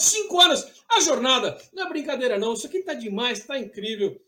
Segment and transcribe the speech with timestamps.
[0.00, 0.66] Cinco anos.
[0.88, 2.54] A jornada não é brincadeira, não.
[2.54, 4.18] Isso aqui tá demais, tá incrível.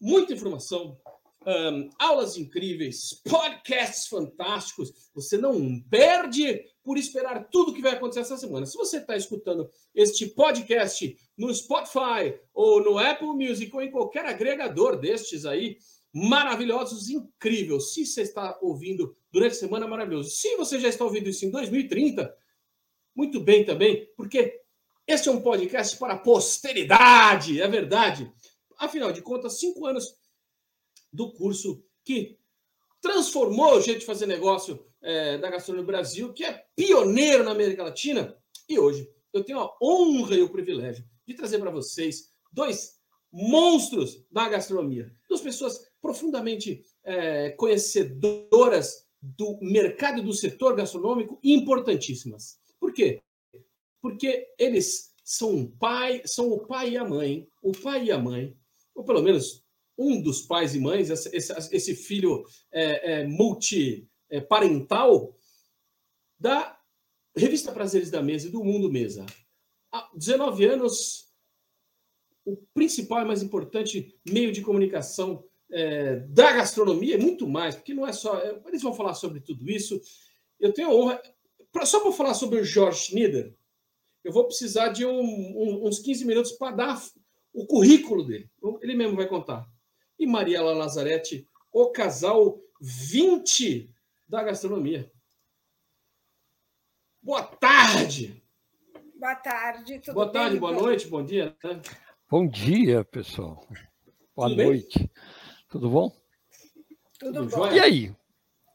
[0.00, 0.98] Muita informação,
[1.46, 5.10] um, aulas incríveis, podcasts fantásticos.
[5.14, 8.66] Você não perde por esperar tudo que vai acontecer essa semana.
[8.66, 14.26] Se você está escutando este podcast no Spotify ou no Apple Music ou em qualquer
[14.26, 15.76] agregador destes aí,
[16.12, 17.94] maravilhosos, incríveis.
[17.94, 20.30] Se você está ouvindo durante a semana, maravilhoso.
[20.30, 22.41] Se você já está ouvindo isso em 2030,
[23.14, 24.60] muito bem também, porque
[25.06, 28.32] este é um podcast para a posteridade, é verdade.
[28.78, 30.16] Afinal de contas, cinco anos
[31.12, 32.38] do curso que
[33.00, 37.50] transformou o jeito de fazer negócio é, da gastronomia no Brasil, que é pioneiro na
[37.50, 38.36] América Latina.
[38.68, 43.00] E hoje eu tenho a honra e o privilégio de trazer para vocês dois
[43.32, 52.60] monstros da gastronomia, duas pessoas profundamente é, conhecedoras do mercado e do setor gastronômico importantíssimas.
[52.92, 53.22] Por quê?
[54.02, 58.54] Porque eles são pai, são o pai e a mãe, o pai e a mãe,
[58.94, 59.64] ou pelo menos
[59.96, 65.34] um dos pais e mães, esse, filho é, é, multiparental,
[66.38, 66.78] da
[67.34, 69.24] revista Prazeres da Mesa e do Mundo Mesa.
[69.90, 71.32] Há 19 anos,
[72.44, 78.06] o principal e mais importante meio de comunicação é, da gastronomia, muito mais, porque não
[78.06, 78.38] é só.
[78.38, 79.98] É, eles vão falar sobre tudo isso.
[80.60, 81.22] Eu tenho a honra.
[81.72, 83.56] Pra, só para falar sobre o George Schneider,
[84.22, 87.02] eu vou precisar de um, um, uns 15 minutos para dar
[87.52, 88.48] o currículo dele.
[88.80, 89.66] Ele mesmo vai contar
[90.22, 93.92] e Mariela Lazarete, o casal 20
[94.28, 95.10] da gastronomia.
[97.20, 98.40] Boa tarde!
[99.16, 101.56] Boa tarde, tudo Boa tarde, bem, boa noite, bom dia.
[101.62, 101.80] Né?
[102.28, 103.66] Bom dia, pessoal.
[104.34, 104.98] Boa tudo noite.
[104.98, 105.10] Bem?
[105.68, 106.10] Tudo bom?
[107.18, 107.72] Tudo, tudo bom.
[107.72, 108.16] E aí?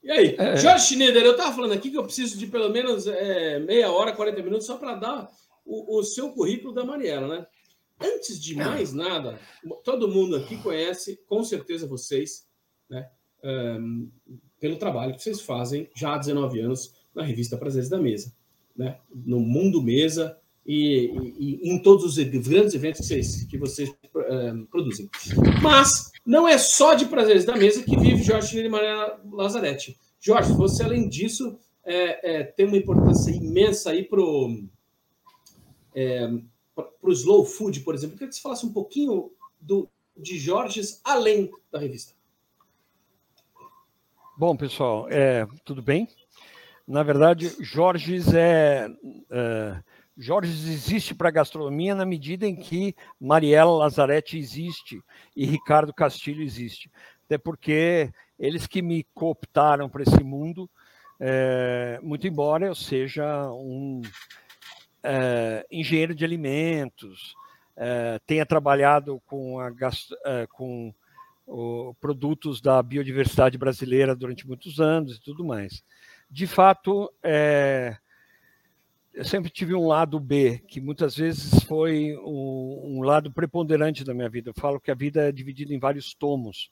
[0.08, 0.36] E aí?
[0.40, 0.56] É...
[0.56, 4.16] Jorge Schneider, eu estava falando aqui que eu preciso de pelo menos é, meia hora,
[4.16, 5.30] 40 minutos só para dar
[5.66, 7.46] o, o seu currículo da Mariela, né?
[8.00, 9.38] Antes de mais nada,
[9.84, 12.48] todo mundo aqui conhece, com certeza vocês,
[12.90, 13.10] né,
[13.44, 14.10] um,
[14.62, 18.34] pelo trabalho que vocês fazem já há 19 anos na revista Prazeres da Mesa,
[18.78, 23.90] né, no Mundo Mesa e, e, em todos os grandes eventos que vocês, que vocês
[24.14, 25.10] um, produzem.
[25.64, 29.98] Mas não é só de Prazeres da Mesa que vive Jorge Chinês Maria Lazarete.
[30.20, 34.62] Jorge, você, além disso, é, é, tem uma importância imensa aí para o.
[35.96, 36.28] É,
[36.76, 38.16] para o slow food, por exemplo.
[38.16, 42.14] Eu queria que você falasse um pouquinho do, de Jorges além da revista.
[44.38, 46.08] Bom, pessoal, é, tudo bem?
[46.88, 48.88] Na verdade, Jorges é,
[49.32, 49.82] é
[50.18, 55.00] Jorges existe para a gastronomia na medida em que Mariela Lazarete existe
[55.36, 56.90] e Ricardo Castilho existe.
[57.26, 60.70] Até porque eles que me cooptaram para esse mundo,
[61.20, 64.02] é, muito embora eu seja um
[65.04, 67.36] é, engenheiro de alimentos,
[67.76, 69.72] é, tenha trabalhado com, a,
[70.26, 70.94] é, com
[71.46, 75.84] o, produtos da biodiversidade brasileira durante muitos anos e tudo mais.
[76.30, 77.96] De fato, é,
[79.18, 84.14] eu sempre tive um lado B, que muitas vezes foi um, um, lado preponderante da
[84.14, 84.52] minha vida.
[84.52, 86.70] Eu falo que a vida é dividida em vários tomos,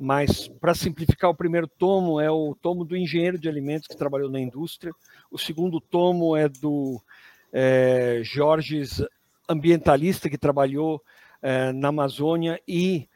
[0.00, 4.30] mas para simplificar, o primeiro tomo é o tomo do engenheiro de alimentos que trabalhou
[4.30, 4.94] na indústria,
[5.30, 7.02] o segundo tomo é do
[7.52, 9.04] é, Jorges,
[9.46, 11.02] ambientalista que trabalhou
[11.42, 13.06] é, na Amazônia e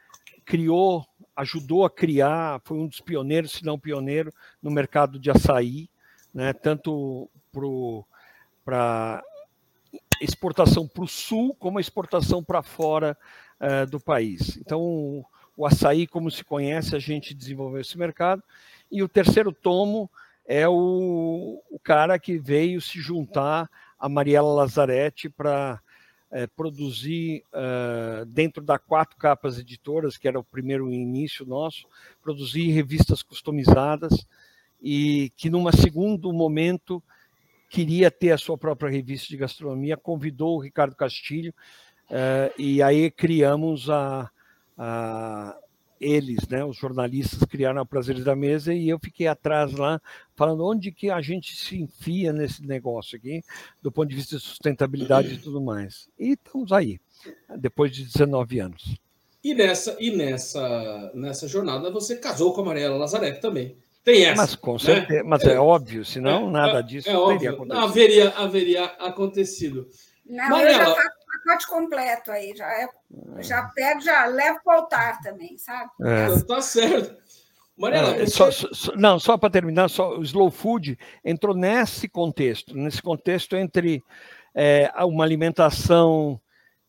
[0.45, 1.03] criou,
[1.35, 4.31] ajudou a criar, foi um dos pioneiros, se não pioneiro,
[4.61, 5.89] no mercado de açaí,
[6.31, 7.65] né, tanto para
[10.21, 13.17] exportação para o sul como exportação para fora
[13.59, 14.57] é, do país.
[14.57, 15.25] Então,
[15.55, 18.43] o açaí, como se conhece, a gente desenvolveu esse mercado.
[18.91, 20.09] E o terceiro tomo
[20.45, 23.69] é o, o cara que veio se juntar
[23.99, 25.81] a Mariela Lazarete para
[26.31, 31.87] é, produzir, uh, dentro da Quatro Capas Editoras, que era o primeiro início nosso,
[32.21, 34.25] produzir revistas customizadas
[34.81, 37.03] e que, num segundo momento,
[37.69, 41.53] queria ter a sua própria revista de gastronomia, convidou o Ricardo Castilho
[42.09, 44.29] uh, e aí criamos a,
[44.77, 45.57] a
[45.99, 50.01] eles, né, os jornalistas criaram a Prazeres da Mesa e eu fiquei atrás lá
[50.35, 53.43] falando onde que a gente se enfia nesse negócio aqui,
[53.81, 56.09] do ponto de vista de sustentabilidade e tudo mais.
[56.17, 56.99] E estamos aí,
[57.57, 58.95] depois de 19 anos.
[59.43, 63.77] E nessa e nessa nessa jornada você casou com a Mariela Lazarete também.
[64.03, 64.41] Tem essa.
[64.41, 64.79] Mas com né?
[64.79, 67.83] certeza, mas é, é óbvio, senão é, nada disso é, é teria acontecido.
[67.83, 69.87] Haveria, haveria acontecido.
[70.25, 72.87] Não, Mariela, eu já faço pacote completo aí, já, é,
[73.39, 75.89] já pego, já levo para o altar também, sabe?
[76.03, 76.39] É.
[76.43, 77.17] Tá certo.
[77.77, 78.31] Mariela, é, você...
[78.31, 83.55] só, só, não, só para terminar, só, o slow food entrou nesse contexto, nesse contexto
[83.55, 84.03] entre
[84.53, 86.39] é, uma alimentação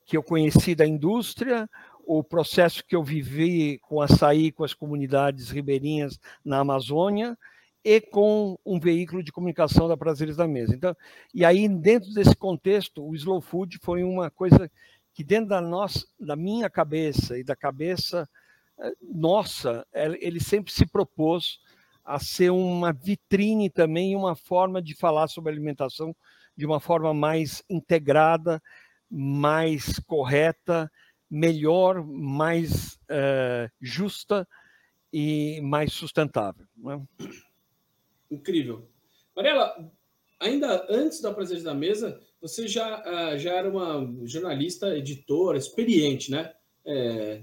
[0.05, 1.71] que eu conheci da indústria,
[2.19, 7.39] o processo que eu vivi com açaí, com as comunidades ribeirinhas na Amazônia,
[7.85, 10.75] e com um veículo de comunicação da Prazeres da Mesa.
[10.75, 10.95] Então,
[11.33, 14.69] e aí, dentro desse contexto, o slow food foi uma coisa
[15.15, 18.29] que dentro da nossa, da minha cabeça e da cabeça
[18.81, 19.87] eh, nossa,
[20.21, 21.61] ele sempre se propôs
[22.05, 26.15] a ser uma vitrine também, uma forma de falar sobre alimentação
[26.57, 28.61] de uma forma mais integrada,
[29.09, 30.91] mais correta,
[31.31, 34.47] melhor, mais uh, justa
[35.13, 36.67] e mais sustentável.
[36.77, 37.01] Né?
[38.31, 38.89] Incrível.
[39.35, 39.91] Mariela,
[40.41, 46.31] ainda antes da presença da mesa, você já, uh, já era uma jornalista, editora, experiente,
[46.31, 46.53] né?
[46.85, 47.43] É,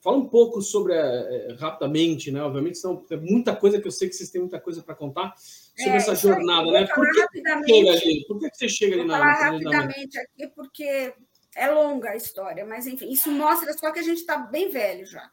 [0.00, 2.42] fala um pouco sobre, uh, rapidamente, né?
[2.42, 5.34] Obviamente, são é muita coisa que eu sei que vocês têm muita coisa para contar
[5.38, 6.86] sobre é, essa jornada, né?
[6.94, 8.24] Por que, chega ali?
[8.26, 11.14] Por que você chega ali na falar rapidamente aqui, porque
[11.56, 15.06] é longa a história, mas enfim, isso mostra só que a gente está bem velho
[15.06, 15.30] já.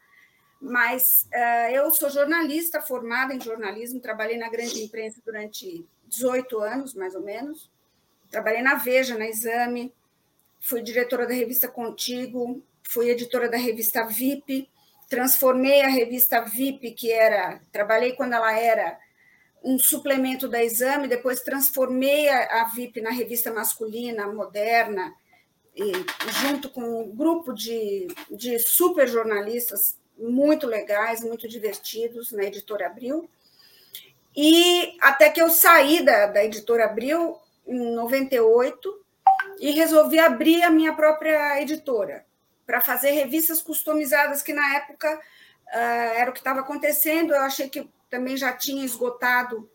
[0.60, 6.94] Mas uh, eu sou jornalista, formada em jornalismo, trabalhei na grande imprensa durante 18 anos,
[6.94, 7.70] mais ou menos.
[8.30, 9.92] Trabalhei na Veja, na Exame,
[10.60, 14.70] fui diretora da revista Contigo, fui editora da revista VIP,
[15.08, 17.60] transformei a revista VIP, que era.
[17.72, 18.98] Trabalhei quando ela era
[19.64, 25.12] um suplemento da Exame, depois transformei a, a VIP na revista masculina, moderna,
[26.42, 33.28] junto com um grupo de, de super jornalistas muito legais, muito divertidos na Editora Abril.
[34.36, 39.02] E até que eu saí da, da Editora Abril em 98
[39.60, 42.24] e resolvi abrir a minha própria editora
[42.66, 47.34] para fazer revistas customizadas, que na época uh, era o que estava acontecendo.
[47.34, 49.68] Eu achei que também já tinha esgotado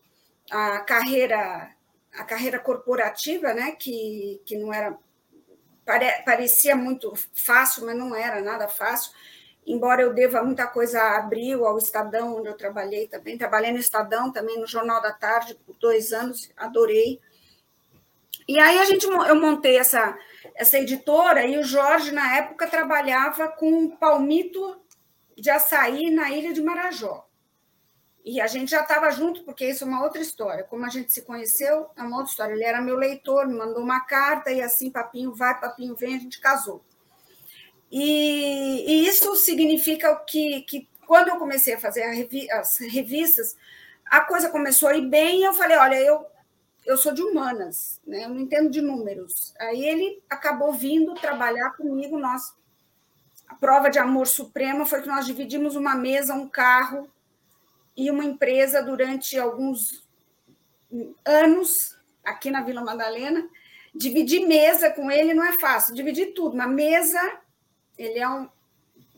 [0.50, 1.72] a carreira
[2.18, 4.98] a carreira corporativa, né, que, que não era
[5.88, 9.10] pare, parecia muito fácil, mas não era nada fácil
[9.68, 13.36] embora eu deva muita coisa a Abril, ao Estadão, onde eu trabalhei também.
[13.36, 17.20] Trabalhei no Estadão, também no Jornal da Tarde, por dois anos, adorei.
[18.48, 20.16] E aí a gente, eu montei essa,
[20.54, 24.80] essa editora, e o Jorge, na época, trabalhava com um palmito
[25.36, 27.27] de açaí na ilha de Marajó.
[28.28, 30.62] E a gente já estava junto, porque isso é uma outra história.
[30.62, 32.52] Como a gente se conheceu, é uma outra história.
[32.52, 36.18] Ele era meu leitor, me mandou uma carta, e assim, papinho vai, papinho vem, a
[36.18, 36.84] gente casou.
[37.90, 43.56] E, e isso significa que, que quando eu comecei a fazer a revi as revistas,
[44.04, 46.26] a coisa começou a ir bem, e eu falei, olha, eu,
[46.84, 48.24] eu sou de humanas, né?
[48.24, 49.54] eu não entendo de números.
[49.58, 52.52] Aí ele acabou vindo trabalhar comigo, nós
[53.48, 57.08] a prova de amor suprema foi que nós dividimos uma mesa, um carro
[57.98, 60.06] e uma empresa durante alguns
[61.24, 63.46] anos aqui na Vila Madalena.
[63.92, 67.20] Dividir mesa com ele não é fácil, dividir tudo, uma mesa
[67.98, 68.48] ele é um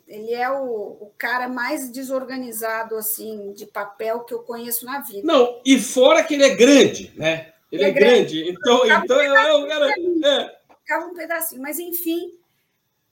[0.08, 5.24] ele é o, o, cara mais desorganizado assim de papel que eu conheço na vida.
[5.24, 7.52] Não, e fora que ele é grande, né?
[7.70, 8.42] Ele, é, é, grande.
[8.42, 8.50] grande.
[8.50, 10.58] Então, então um cara, é.
[10.80, 12.36] Ficava um pedacinho, mas enfim,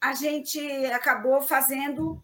[0.01, 2.21] a gente acabou fazendo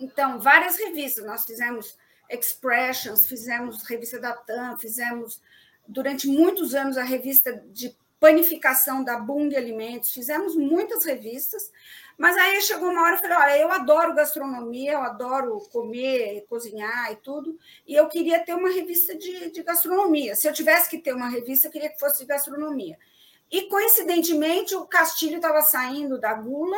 [0.00, 1.24] então várias revistas.
[1.24, 1.96] Nós fizemos
[2.30, 5.40] Expressions, fizemos revista da TAM, fizemos
[5.86, 11.70] durante muitos anos a revista de panificação da Bung Alimentos, fizemos muitas revistas
[12.16, 17.12] mas aí chegou uma hora e falei: olha, eu adoro gastronomia, eu adoro comer, cozinhar
[17.12, 20.34] e tudo, e eu queria ter uma revista de, de gastronomia.
[20.34, 22.98] Se eu tivesse que ter uma revista, eu queria que fosse de gastronomia.
[23.50, 26.76] E coincidentemente, o Castilho estava saindo da Gula,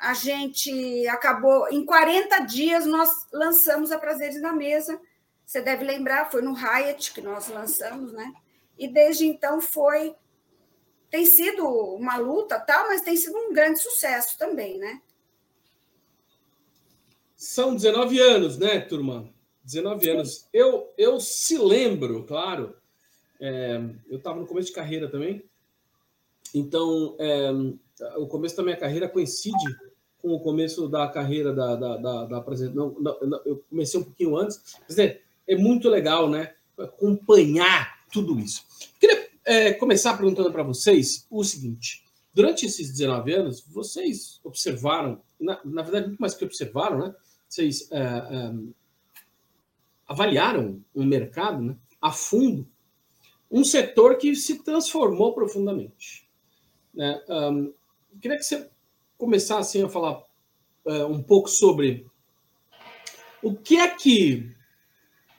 [0.00, 4.98] a gente acabou, em 40 dias, nós lançamos a Prazeres na Mesa.
[5.44, 8.32] Você deve lembrar, foi no Hyatt que nós lançamos, né?
[8.78, 10.14] E desde então foi
[11.10, 15.02] tem sido uma luta, tal, mas tem sido um grande sucesso também, né?
[17.36, 19.28] São 19 anos, né, turma?
[19.64, 20.10] 19 Sim.
[20.10, 20.48] anos.
[20.52, 22.76] Eu, eu se lembro, claro,
[23.40, 25.44] é, eu estava no começo de carreira também,
[26.54, 27.50] então é,
[28.16, 29.89] o começo da minha carreira coincide
[30.20, 34.36] com o começo da carreira da, da, da, da não, não, eu comecei um pouquinho
[34.36, 36.54] antes, mas é, é muito legal, né?
[36.78, 38.64] Acompanhar tudo isso.
[38.98, 45.60] Queria é, começar perguntando para vocês o seguinte: durante esses 19 anos, vocês observaram, na,
[45.64, 47.14] na verdade, muito mais que observaram, né?
[47.48, 48.52] Vocês é, é,
[50.06, 52.66] avaliaram o mercado né, a fundo,
[53.50, 56.28] um setor que se transformou profundamente.
[56.94, 57.20] Né?
[57.28, 57.72] Um,
[58.20, 58.68] queria que você
[59.20, 60.24] começasse assim, a falar
[60.86, 62.06] uh, um pouco sobre
[63.42, 64.50] o que é que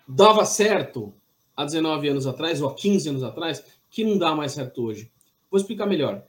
[0.08, 1.14] dava certo
[1.58, 5.12] há 19 anos atrás ou há 15 anos atrás que não dá mais certo hoje.
[5.50, 6.24] Vou explicar melhor.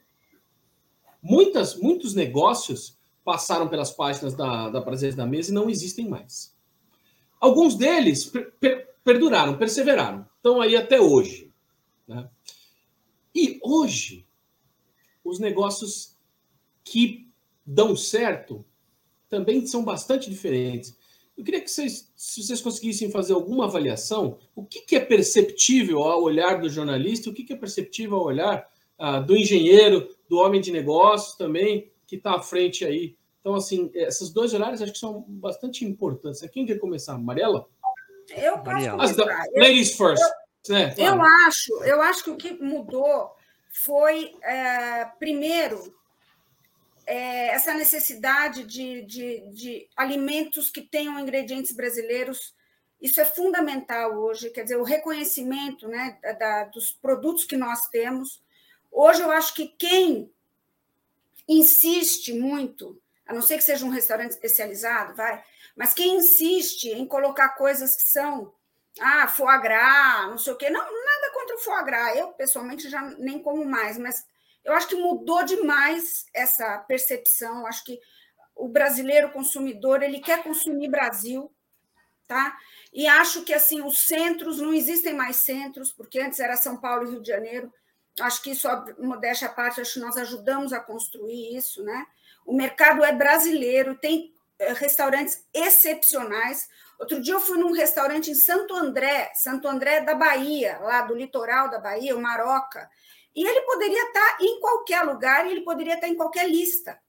[1.21, 6.53] Muitas, muitos negócios passaram pelas páginas da, da Prazeres da Mesa e não existem mais.
[7.39, 10.27] Alguns deles per, per, perduraram, perseveraram.
[10.37, 11.51] Estão aí até hoje.
[12.07, 12.27] Né?
[13.33, 14.25] E hoje,
[15.23, 16.17] os negócios
[16.83, 17.31] que
[17.65, 18.65] dão certo
[19.29, 20.95] também são bastante diferentes.
[21.35, 26.03] Eu queria que vocês, se vocês conseguissem fazer alguma avaliação, o que, que é perceptível
[26.03, 30.37] ao olhar do jornalista, o que, que é perceptível ao olhar ah, do engenheiro, do
[30.37, 33.17] homem de negócios também, que está à frente aí.
[33.41, 36.47] Então, assim, esses dois olhares acho que são bastante importantes.
[36.51, 37.17] Quem quer começar?
[37.17, 37.67] Mariela?
[38.29, 39.45] Eu posso começar.
[39.55, 40.23] Ladies first.
[40.69, 40.95] Eu, né?
[40.97, 43.31] eu, acho, eu acho que o que mudou
[43.73, 45.93] foi, é, primeiro,
[47.05, 52.55] é, essa necessidade de, de, de alimentos que tenham ingredientes brasileiros.
[53.01, 58.41] Isso é fundamental hoje, quer dizer, o reconhecimento né, da, dos produtos que nós temos.
[58.91, 60.31] Hoje, eu acho que quem
[61.47, 65.43] insiste muito, a não ser que seja um restaurante especializado, vai,
[65.75, 68.53] mas quem insiste em colocar coisas que são
[68.99, 72.89] ah, foie gras, não sei o quê, não, nada contra o foie gras, eu pessoalmente
[72.89, 74.25] já nem como mais, mas
[74.63, 77.65] eu acho que mudou demais essa percepção.
[77.67, 77.99] Acho que
[78.55, 81.51] o brasileiro consumidor ele quer consumir Brasil,
[82.27, 82.55] tá?
[82.93, 87.07] E acho que assim os centros não existem mais centros, porque antes era São Paulo
[87.07, 87.73] e Rio de Janeiro.
[88.19, 88.67] Acho que isso,
[88.99, 92.05] modéstia à parte, acho que nós ajudamos a construir isso, né?
[92.45, 96.69] O mercado é brasileiro, tem eh, restaurantes excepcionais.
[96.99, 101.15] Outro dia eu fui num restaurante em Santo André, Santo André da Bahia, lá do
[101.15, 102.87] litoral da Bahia, o Maroca.
[103.35, 106.99] E ele poderia estar em qualquer lugar e ele poderia estar em qualquer lista,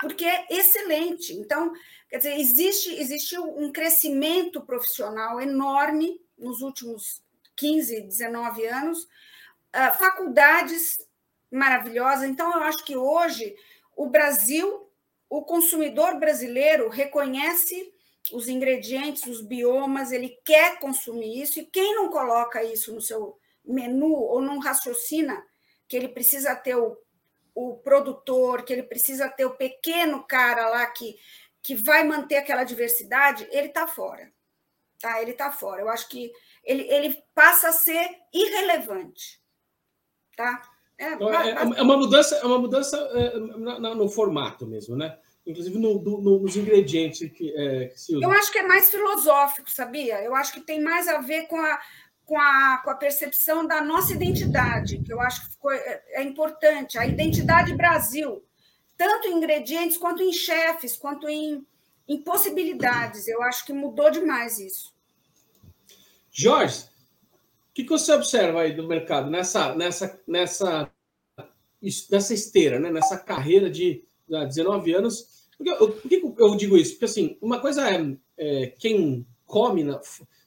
[0.00, 1.32] porque é excelente.
[1.32, 1.72] Então,
[2.08, 7.22] quer dizer, existe, existiu um crescimento profissional enorme nos últimos
[7.56, 9.08] 15, 19 anos,
[9.72, 10.98] ah, faculdades
[11.50, 12.28] maravilhosas.
[12.28, 13.56] Então, eu acho que hoje
[13.96, 14.88] o Brasil,
[15.28, 17.92] o consumidor brasileiro reconhece
[18.32, 23.38] os ingredientes, os biomas, ele quer consumir isso, e quem não coloca isso no seu
[23.64, 25.44] menu ou não raciocina
[25.94, 26.98] que ele precisa ter o,
[27.54, 31.16] o produtor, que ele precisa ter o pequeno cara lá que,
[31.62, 34.28] que vai manter aquela diversidade, ele está fora.
[34.98, 35.22] Tá?
[35.22, 35.82] Ele está fora.
[35.82, 36.32] Eu acho que
[36.64, 39.40] ele, ele passa a ser irrelevante.
[40.36, 40.62] Tá?
[40.98, 45.16] É, então, é, é uma mudança, é uma mudança é, no, no formato mesmo, né?
[45.46, 48.20] inclusive no, no, nos ingredientes que, é, que, se.
[48.20, 50.22] Eu acho que é mais filosófico, sabia?
[50.22, 51.80] Eu acho que tem mais a ver com a,
[52.24, 56.22] com a, com a percepção da nossa identidade, que eu acho que ficou, é, é
[56.22, 58.42] importante, a identidade Brasil,
[58.96, 61.66] tanto em ingredientes quanto em chefes, quanto em,
[62.08, 63.28] em possibilidades.
[63.28, 64.92] Eu acho que mudou demais isso.
[66.30, 70.90] Jorge, o que, que você observa aí do mercado nessa, nessa, nessa,
[72.10, 72.90] nessa esteira, né?
[72.90, 75.46] nessa carreira de 19 anos?
[75.58, 76.92] Por que, que eu digo isso?
[76.92, 80.00] Porque assim, uma coisa é, é quem come na,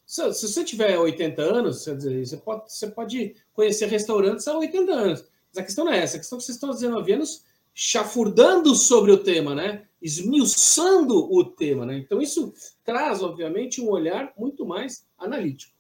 [0.08, 5.26] se, se você tiver 80 anos, você pode, você pode conhecer restaurantes há 80 anos.
[5.50, 6.16] Mas a questão não é essa.
[6.16, 9.84] A questão é que vocês estão 19 anos chafurdando sobre o tema, né?
[10.02, 11.98] Esmiuçando o tema, né?
[11.98, 12.54] Então, isso
[12.86, 15.76] traz, obviamente, um olhar muito mais analítico.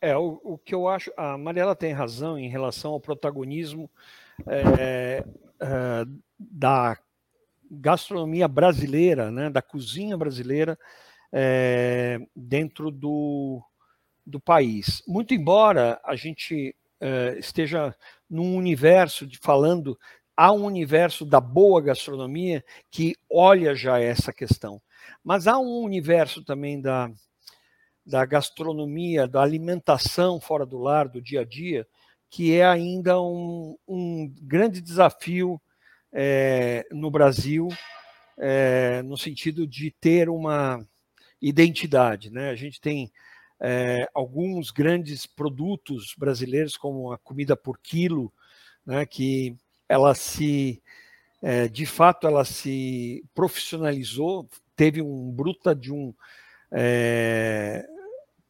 [0.00, 3.88] É, o, o que eu acho, a Mariela tem razão em relação ao protagonismo
[4.44, 5.24] é,
[5.60, 6.04] é,
[6.36, 6.98] da
[7.70, 10.76] gastronomia brasileira, né, da cozinha brasileira,
[11.32, 13.62] é, dentro do,
[14.26, 15.02] do país.
[15.06, 17.94] Muito embora a gente é, esteja
[18.28, 19.98] num universo de falando
[20.36, 24.80] há um universo da boa gastronomia que olha já essa questão,
[25.22, 27.10] mas há um universo também da,
[28.06, 31.86] da gastronomia, da alimentação fora do lar, do dia a dia,
[32.30, 35.60] que é ainda um, um grande desafio
[36.12, 37.68] é, no Brasil,
[38.38, 40.86] é, no sentido de ter uma
[41.40, 42.30] identidade.
[42.30, 42.50] Né?
[42.50, 43.10] A gente tem
[43.60, 48.32] é, alguns grandes produtos brasileiros, como a comida por quilo,
[48.84, 49.56] né, que
[49.88, 50.82] ela se,
[51.42, 56.14] é, de fato, ela se profissionalizou, teve um bruta de um
[56.72, 57.86] é,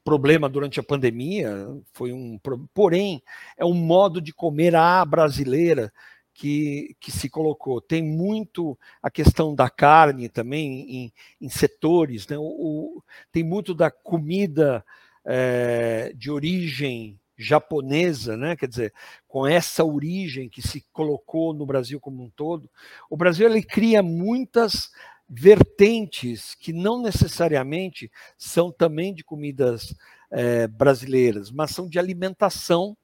[0.04, 1.50] problema durante a pandemia,
[1.92, 2.38] foi um,
[2.73, 3.23] porém
[3.56, 5.92] é um modo de comer à brasileira
[6.34, 7.80] que, que se colocou.
[7.80, 12.38] Tem muito a questão da carne também em, em setores, né?
[12.38, 14.84] O, o, tem muito da comida
[15.25, 18.54] é, de origem japonesa, né?
[18.54, 18.92] quer dizer,
[19.26, 22.70] com essa origem que se colocou no Brasil como um todo.
[23.08, 24.90] O Brasil ele cria muitas
[25.26, 29.94] vertentes que não necessariamente são também de comidas
[30.30, 32.96] é, brasileiras, mas são de alimentação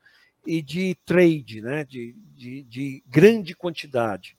[0.46, 4.36] e de trade, né, de, de, de grande quantidade.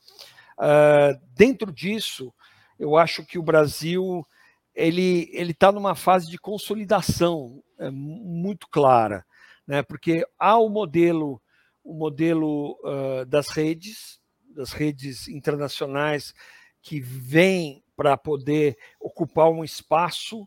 [0.58, 2.34] Uh, dentro disso,
[2.80, 4.26] eu acho que o Brasil
[4.74, 9.26] ele está numa fase de consolidação é, muito clara,
[9.66, 11.42] né, porque há o modelo
[11.88, 14.20] o modelo uh, das redes,
[14.54, 16.34] das redes internacionais
[16.82, 20.46] que vêm para poder ocupar um espaço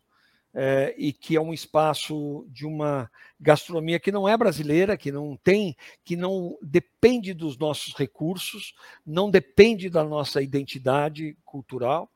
[0.53, 5.37] é, e que é um espaço de uma gastronomia que não é brasileira, que não
[5.37, 8.73] tem, que não depende dos nossos recursos,
[9.05, 12.11] não depende da nossa identidade cultural,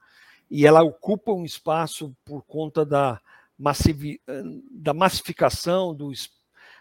[0.49, 3.19] e ela ocupa um espaço por conta da,
[3.57, 4.21] massivi,
[4.69, 6.11] da massificação, do,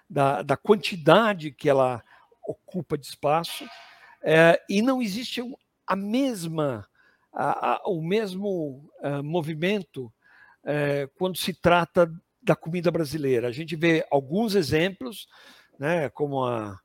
[0.08, 2.02] da, da quantidade que ela
[2.46, 3.64] ocupa de espaço,
[4.22, 5.40] é, e não existe
[5.86, 6.86] a mesma,
[7.32, 10.12] a, a, o mesmo uh, movimento
[10.64, 12.10] é, quando se trata
[12.42, 13.48] da comida brasileira.
[13.48, 15.26] A gente vê alguns exemplos,
[15.78, 16.78] né, como a,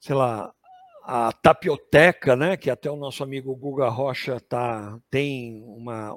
[0.00, 0.52] sei lá,
[1.04, 6.14] a tapioteca, né, que até o nosso amigo Guga Rocha tá, tem uma,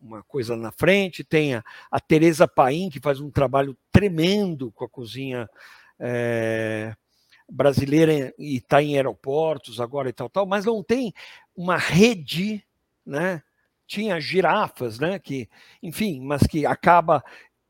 [0.00, 4.84] uma coisa na frente, tem a, a Tereza Paim, que faz um trabalho tremendo com
[4.84, 5.48] a cozinha
[5.98, 6.94] é,
[7.50, 11.12] brasileira e está em aeroportos agora e tal, tal, mas não tem
[11.54, 12.64] uma rede
[13.04, 13.42] né,
[13.90, 15.18] tinha girafas, né?
[15.18, 15.48] Que,
[15.82, 17.24] enfim, mas que acaba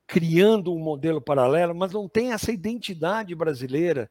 [0.07, 4.11] criando um modelo paralelo, mas não tem essa identidade brasileira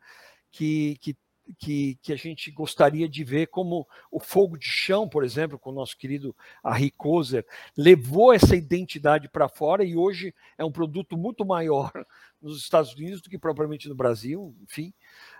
[0.52, 1.16] que, que,
[1.58, 5.72] que, que, a gente gostaria de ver, como o Fogo de Chão, por exemplo, com
[5.72, 11.18] o nosso querido Harry Kozer, levou essa identidade para fora e hoje é um produto
[11.18, 11.92] muito maior
[12.42, 14.94] nos Estados Unidos do que propriamente no Brasil, enfim.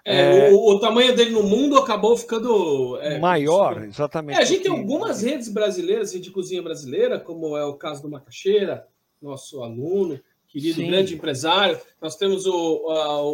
[0.04, 0.52] É, é...
[0.52, 4.38] O, o, tamanho dele no mundo acabou ficando é, maior, exatamente.
[4.38, 8.10] É, a gente tem algumas redes brasileiras de cozinha brasileira, como é o caso do
[8.10, 8.88] Macaxeira,
[9.22, 10.88] nosso aluno, querido Sim.
[10.88, 11.80] grande empresário.
[12.02, 13.34] Nós temos o, a, o,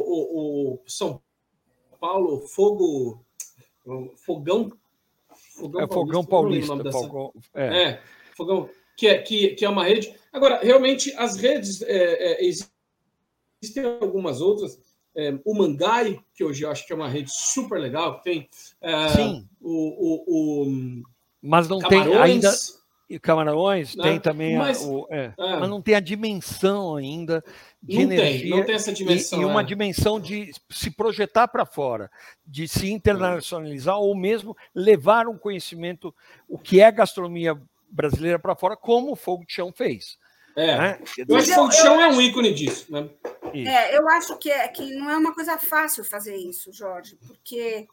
[0.75, 1.21] o, São
[2.05, 3.25] Paulo Fogo
[4.15, 4.71] Fogão
[5.57, 7.83] Fogão é, Fogão Paulista, Paulista Fogão, é.
[7.83, 8.01] é.
[8.37, 10.15] Fogão que é, que, que é uma rede.
[10.31, 14.79] Agora, realmente, as redes é, é, existem algumas outras
[15.17, 18.47] é, o Mangai, que hoje eu acho que é uma rede super legal, tem
[18.81, 19.49] é, Sim.
[19.59, 21.03] O, o, o,
[21.41, 22.51] Mas não Camarões, tem ainda.
[23.07, 24.03] E Camarões né?
[24.03, 27.43] tem também mas, a, o, é, é, mas não tem a dimensão ainda
[27.81, 28.49] de não energia.
[28.49, 29.39] Tem, não tem essa dimensão.
[29.39, 29.63] E, e uma é.
[29.63, 32.09] dimensão de se projetar para fora,
[32.45, 36.13] de se internacionalizar ou mesmo levar um conhecimento,
[36.49, 37.55] o que é gastronomia
[37.89, 40.17] brasileira para fora, como o Fogo de Chão fez.
[40.55, 40.77] É.
[40.77, 40.99] Né?
[41.27, 42.91] Eu acho que o chão é um ícone disso.
[42.91, 43.09] Né?
[43.53, 47.57] É, eu acho que, é, que não é uma coisa fácil fazer isso, Jorge, porque
[47.59, 47.85] é,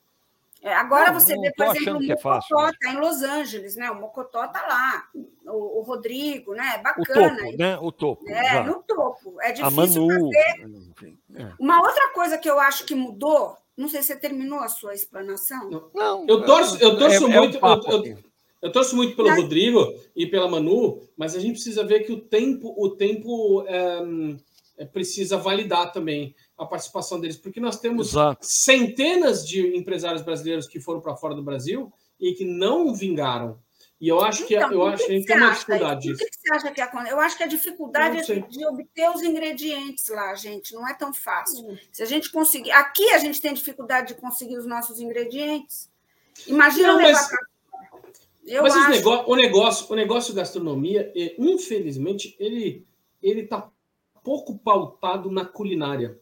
[0.71, 3.91] agora não, você vê, por exemplo, o é Mocotó está em Los Angeles, né?
[3.91, 5.05] O Mocotó está lá,
[5.47, 6.81] o, o, Rodrigo, né?
[6.83, 7.03] Bacana.
[7.03, 7.79] O topo, né?
[7.79, 8.31] O topo.
[8.31, 9.41] É, no topo.
[9.41, 11.15] É difícil Manu, fazer.
[11.35, 11.53] É.
[11.59, 14.95] Uma outra coisa que eu acho que mudou, não sei se você terminou a sua
[14.95, 15.91] explanação.
[15.93, 17.59] Não, eu torço, eu torço é, muito.
[17.59, 18.19] Um eu, eu,
[18.63, 22.21] eu torço muito pelo Rodrigo e pela Manu, mas a gente precisa ver que o
[22.21, 24.01] tempo, o tempo é,
[24.93, 28.45] precisa validar também a participação deles, porque nós temos Exato.
[28.45, 33.59] centenas de empresários brasileiros que foram para fora do Brasil e que não vingaram.
[34.01, 36.25] E eu acho que, então, eu acho que a gente tem uma dificuldade disso.
[36.25, 37.13] O que você acha que acontece?
[37.13, 40.75] Eu acho que a dificuldade é de obter os ingredientes lá, gente.
[40.75, 41.69] Não é tão fácil.
[41.69, 41.79] Hum.
[41.93, 42.73] Se a gente conseguir.
[42.73, 45.89] Aqui a gente tem dificuldade de conseguir os nossos ingredientes.
[46.49, 47.29] Imagina não, levar mas...
[47.29, 47.39] para
[48.45, 48.91] eu Mas acho...
[48.91, 52.85] negócio, o negócio, o negócio gastronomia, infelizmente, ele
[53.23, 53.71] ele está
[54.23, 56.19] pouco pautado na culinária.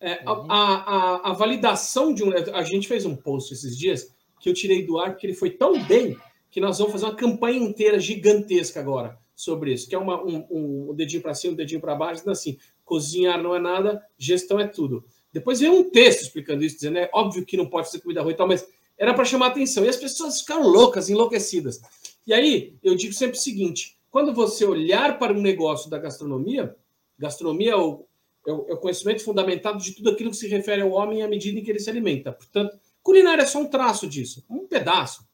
[0.00, 0.46] É, uhum.
[0.50, 2.30] a, a, a, validação de um.
[2.52, 5.50] A gente fez um post esses dias que eu tirei do ar porque ele foi
[5.50, 6.16] tão bem
[6.50, 10.46] que nós vamos fazer uma campanha inteira gigantesca agora sobre isso, que é uma, um,
[10.50, 14.60] um dedinho para cima, um dedinho para baixo, dizendo assim: cozinhar não é nada, gestão
[14.60, 15.04] é tudo.
[15.32, 18.34] Depois vem um texto explicando isso, dizendo é óbvio que não pode ser comida ruim
[18.34, 19.84] e tal, mas era para chamar atenção.
[19.84, 21.80] E as pessoas ficaram loucas, enlouquecidas.
[22.26, 26.76] E aí, eu digo sempre o seguinte: quando você olhar para um negócio da gastronomia,
[27.24, 28.06] gastronomia é o,
[28.46, 31.28] é o, é o conhecimento fundamentado de tudo aquilo que se refere ao homem à
[31.28, 32.32] medida em que ele se alimenta.
[32.32, 35.26] Portanto, culinária é só um traço disso, um pedaço.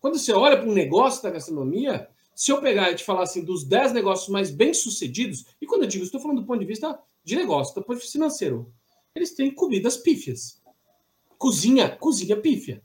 [0.00, 3.44] Quando você olha para um negócio da gastronomia, se eu pegar e te falar assim
[3.44, 6.98] dos 10 negócios mais bem-sucedidos, e quando eu digo, estou falando do ponto de vista
[7.24, 8.72] de negócio, do ponto de vista financeiro,
[9.14, 10.62] eles têm comidas pífias.
[11.36, 12.82] Cozinha, cozinha pífia.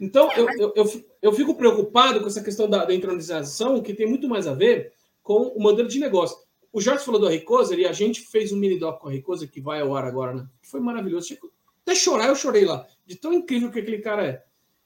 [0.00, 4.28] Então, eu, eu, eu, fico preocupado com essa questão da, da entronização, que tem muito
[4.28, 6.36] mais a ver com o modelo de negócio.
[6.72, 9.46] O Jorge falou do Ricosa e a gente fez um mini doc com a Ricosa,
[9.46, 10.46] que vai ao ar agora, né?
[10.62, 11.36] Foi maravilhoso.
[11.82, 14.44] Até chorar, eu chorei lá, de tão incrível que aquele cara é.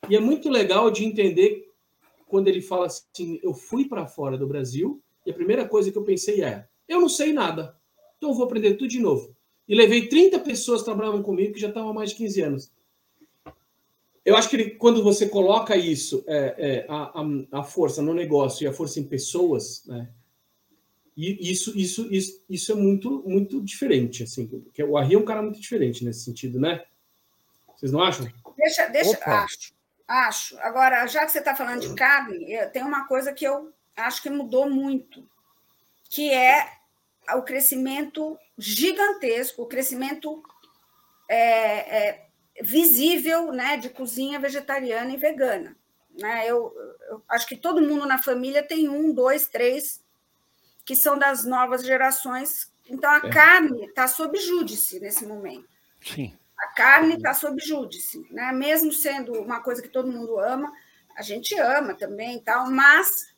[0.09, 1.73] E é muito legal de entender
[2.27, 5.99] quando ele fala assim: eu fui para fora do Brasil e a primeira coisa que
[5.99, 7.77] eu pensei é: eu não sei nada.
[8.17, 9.37] Então eu vou aprender tudo de novo.
[9.69, 12.73] E levei 30 pessoas que trabalhavam comigo que já estavam há mais de 15 anos.
[14.25, 18.13] Eu acho que ele, quando você coloca isso, é, é, a, a, a, força no
[18.13, 20.09] negócio e a força em pessoas, né?
[21.17, 24.47] E isso, isso, isso, isso é muito, muito diferente, assim.
[24.47, 26.85] Porque o Arri é um cara muito diferente nesse sentido, né?
[27.75, 28.31] Vocês não acham?
[28.57, 29.75] Deixa, deixa, acho,
[30.07, 30.59] acho.
[30.59, 34.29] Agora, já que você está falando de carne, tem uma coisa que eu acho que
[34.29, 35.27] mudou muito,
[36.11, 36.69] que é
[37.35, 40.43] o crescimento gigantesco, o crescimento
[41.29, 42.27] é, é,
[42.61, 45.77] visível né, de cozinha vegetariana e vegana.
[46.19, 46.47] Né?
[46.47, 46.73] Eu,
[47.11, 50.01] eu, acho que todo mundo na família tem um, dois, três
[50.87, 52.73] que são das novas gerações.
[52.89, 53.29] Então, a é.
[53.29, 55.69] carne está sob júdice nesse momento.
[56.01, 56.33] Sim.
[56.57, 58.53] A carne está sob júdice, né?
[58.53, 60.73] mesmo sendo uma coisa que todo mundo ama,
[61.15, 63.35] a gente ama também, tal, mas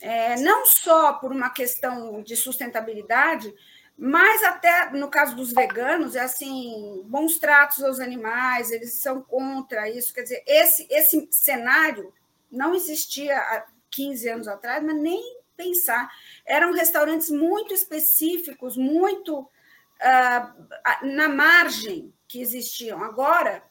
[0.00, 3.54] é, não só por uma questão de sustentabilidade,
[3.96, 9.90] mas até no caso dos veganos, é assim, bons tratos aos animais, eles são contra
[9.90, 10.14] isso.
[10.14, 12.12] Quer dizer, esse, esse cenário
[12.50, 16.10] não existia há 15 anos atrás, mas nem pensar.
[16.46, 23.02] Eram restaurantes muito específicos, muito uh, na margem que existiam.
[23.02, 23.62] Agora,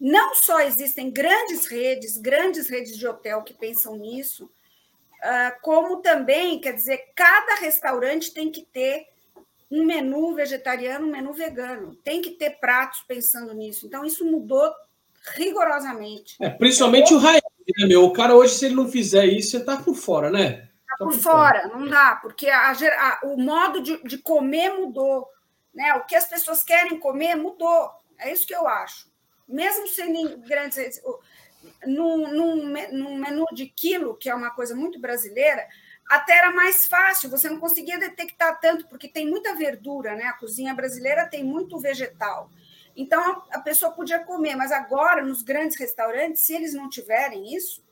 [0.00, 6.60] não só existem grandes redes, grandes redes de hotel que pensam nisso, uh, como também,
[6.60, 9.06] quer dizer, cada restaurante tem que ter
[9.70, 11.94] um menu vegetariano, um menu vegano.
[12.02, 13.86] Tem que ter pratos pensando nisso.
[13.86, 14.72] Então, isso mudou
[15.36, 16.36] rigorosamente.
[16.40, 17.42] É, principalmente o raiz,
[17.78, 18.04] né, meu?
[18.04, 20.69] O cara hoje, se ele não fizer isso, você está por fora, né?
[21.00, 25.26] Tá por, fora, fora, não dá, porque a, a, o modo de, de comer mudou.
[25.72, 25.94] Né?
[25.94, 27.90] O que as pessoas querem comer mudou.
[28.18, 29.10] É isso que eu acho.
[29.48, 31.00] Mesmo sendo grandes.
[31.86, 35.66] Num, num, num menu de quilo, que é uma coisa muito brasileira,
[36.08, 40.24] até era mais fácil, você não conseguia detectar tanto, porque tem muita verdura, né?
[40.24, 42.50] A cozinha brasileira tem muito vegetal.
[42.94, 47.82] Então a pessoa podia comer, mas agora nos grandes restaurantes, se eles não tiverem isso,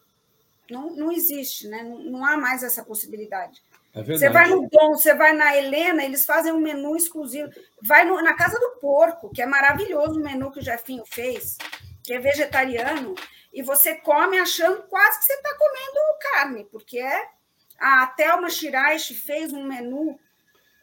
[0.71, 1.83] não, não existe, né?
[1.83, 3.63] Não, não há mais essa possibilidade.
[3.95, 7.51] É você vai no Dom, você vai na Helena, eles fazem um menu exclusivo.
[7.83, 11.57] Vai no, na Casa do Porco, que é maravilhoso o menu que o Jefinho fez,
[12.05, 13.15] que é vegetariano,
[13.53, 15.99] e você come achando quase que você está comendo
[16.33, 17.23] carne, porque é
[17.79, 20.19] a Thelma Shiraishi fez um menu.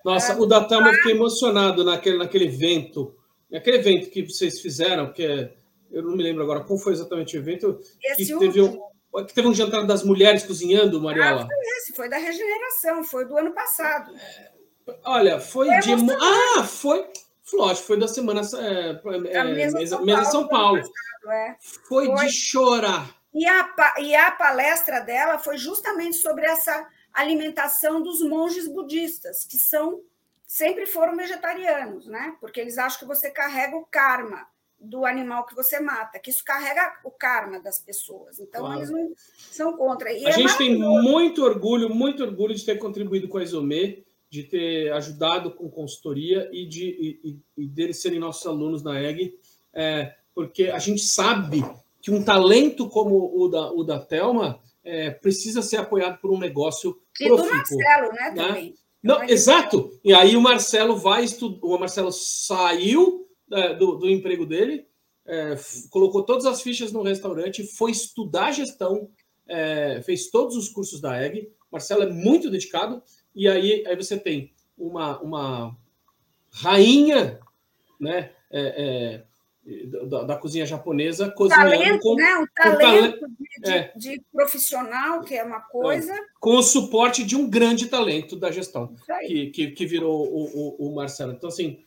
[0.03, 3.15] Nossa, é, o da Thelma eu fiquei emocionado naquele, naquele evento.
[3.49, 5.53] Naquele evento que vocês fizeram, que é,
[5.91, 7.79] eu não me lembro agora qual foi exatamente o evento.
[8.03, 8.79] Esse que teve um,
[9.23, 11.43] que teve um jantar das mulheres cozinhando, Mariela.
[11.43, 14.13] Ah, foi esse, foi da regeneração, foi do ano passado.
[15.03, 15.93] Olha, foi, foi de.
[16.57, 17.07] Ah, foi.
[17.53, 18.41] Lógico, foi da semana.
[18.41, 19.01] É,
[19.37, 20.81] é, mesa, mesa, São mesa São Paulo.
[20.81, 21.57] Passado, é.
[21.87, 23.15] foi, foi de chorar.
[23.33, 29.57] E a, e a palestra dela foi justamente sobre essa alimentação dos monges budistas, que
[29.57, 30.01] são
[30.45, 32.35] sempre foram vegetarianos, né?
[32.39, 34.47] Porque eles acham que você carrega o karma
[34.85, 38.39] do animal que você mata, que isso carrega o karma das pessoas.
[38.39, 38.79] Então claro.
[38.79, 40.11] eles não são contra.
[40.11, 44.03] E a é gente tem muito orgulho, muito orgulho de ter contribuído com a Isomê,
[44.29, 49.37] de ter ajudado com consultoria e de e, e deles serem nossos alunos na EG,
[49.73, 51.63] é, porque a gente sabe
[52.01, 56.37] que um talento como o da, o da Thelma é, precisa ser apoiado por um
[56.37, 58.47] negócio e profícuo, do Marcelo, né, né?
[58.47, 58.75] também.
[59.01, 59.91] Não, exato.
[60.03, 61.59] E aí o Marcelo vai estudar.
[61.61, 64.85] O Marcelo saiu do, do, emprego dele,
[65.25, 65.55] é,
[65.89, 69.09] colocou todas as fichas no restaurante, foi estudar gestão,
[69.47, 71.51] é, fez todos os cursos da EG.
[71.71, 73.01] Marcelo é muito dedicado.
[73.35, 75.77] E aí, aí você tem uma, uma
[76.51, 77.39] rainha,
[77.99, 78.31] né?
[78.51, 79.23] É, é
[80.07, 82.35] da, da, cozinha japonesa cozinhando talento, com, né?
[82.37, 83.27] um talento, talento
[83.59, 83.91] de, é.
[83.95, 86.13] de, profissional, que é uma coisa.
[86.13, 86.19] É.
[86.39, 90.87] Com o suporte de um grande talento da gestão, que, que, que, virou o, o,
[90.87, 91.33] o, Marcelo.
[91.33, 91.81] Então, assim.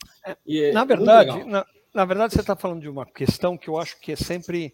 [0.45, 3.97] É na verdade, na, na, verdade, você está falando de uma questão que eu acho
[4.01, 4.73] que é sempre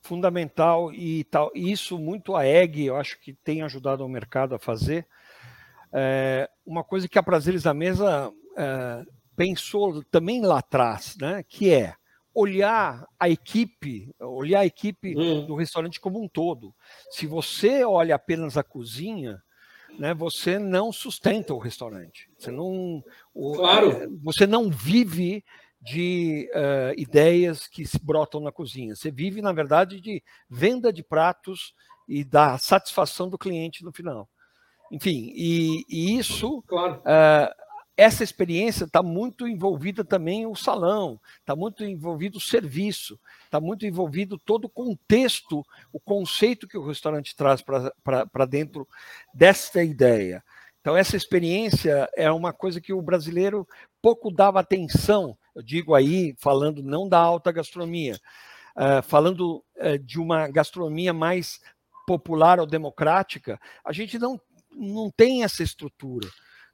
[0.00, 1.50] fundamental e tal.
[1.56, 5.04] E isso muito a EG, eu acho que tem ajudado o mercado a fazer.
[5.92, 9.02] É, uma coisa que a Prazeres da Mesa é,
[9.36, 11.44] pensou também lá atrás, né?
[11.48, 11.94] Que é
[12.34, 15.46] olhar a equipe, olhar a equipe hum.
[15.46, 16.74] do restaurante como um todo.
[17.10, 19.40] Se você olha apenas a cozinha,
[19.98, 22.28] né, você não sustenta o restaurante.
[22.36, 23.02] Você não,
[23.54, 23.92] claro.
[23.92, 25.44] É, você não vive
[25.80, 28.96] de uh, ideias que se brotam na cozinha.
[28.96, 31.74] Você vive, na verdade, de venda de pratos
[32.08, 34.28] e da satisfação do cliente no final.
[34.90, 37.00] Enfim, e, e isso claro.
[37.00, 37.63] uh,
[37.96, 43.86] essa experiência está muito envolvida também o salão, está muito envolvido o serviço, está muito
[43.86, 48.88] envolvido todo o contexto, o conceito que o restaurante traz para dentro
[49.32, 50.42] desta ideia.
[50.80, 53.66] Então, essa experiência é uma coisa que o brasileiro
[54.02, 58.20] pouco dava atenção, eu digo aí, falando não da alta gastronomia,
[58.76, 61.60] uh, falando uh, de uma gastronomia mais
[62.06, 64.38] popular ou democrática, a gente não,
[64.72, 66.28] não tem essa estrutura,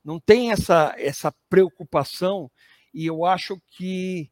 [0.05, 2.51] não tem essa, essa preocupação,
[2.93, 4.31] e eu acho que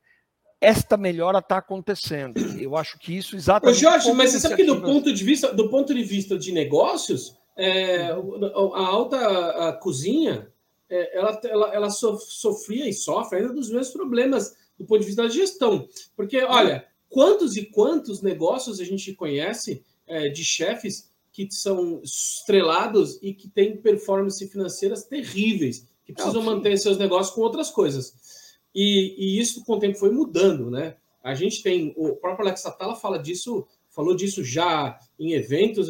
[0.60, 2.38] esta melhora está acontecendo.
[2.60, 3.76] Eu acho que isso exatamente.
[3.76, 6.52] Ô Jorge, mas você sabe que do ponto de vista, do ponto de vista de
[6.52, 10.48] negócios, é, a alta a cozinha,
[10.90, 15.22] é, ela, ela, ela sofria e sofre ainda dos mesmos problemas do ponto de vista
[15.22, 15.88] da gestão.
[16.16, 21.10] Porque, olha, quantos e quantos negócios a gente conhece é, de chefes
[21.46, 27.42] que são estrelados e que têm performance financeiras terríveis, que precisam manter seus negócios com
[27.42, 28.58] outras coisas.
[28.74, 30.96] E, e, isso com o tempo foi mudando, né?
[31.22, 35.88] A gente tem, o próprio Alex Atala fala disso, falou disso já em eventos,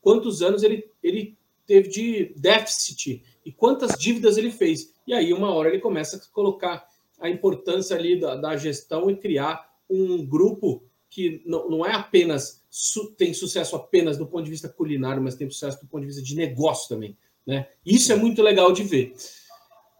[0.00, 4.92] quantos anos ele, ele teve de déficit e quantas dívidas ele fez.
[5.06, 6.86] E aí, uma hora, ele começa a colocar
[7.20, 12.62] a importância ali da, da gestão e criar um grupo que não, não é apenas
[12.70, 16.08] su, tem sucesso apenas do ponto de vista culinário, mas tem sucesso do ponto de
[16.08, 17.16] vista de negócio também.
[17.46, 17.66] Né?
[17.84, 19.14] Isso é muito legal de ver.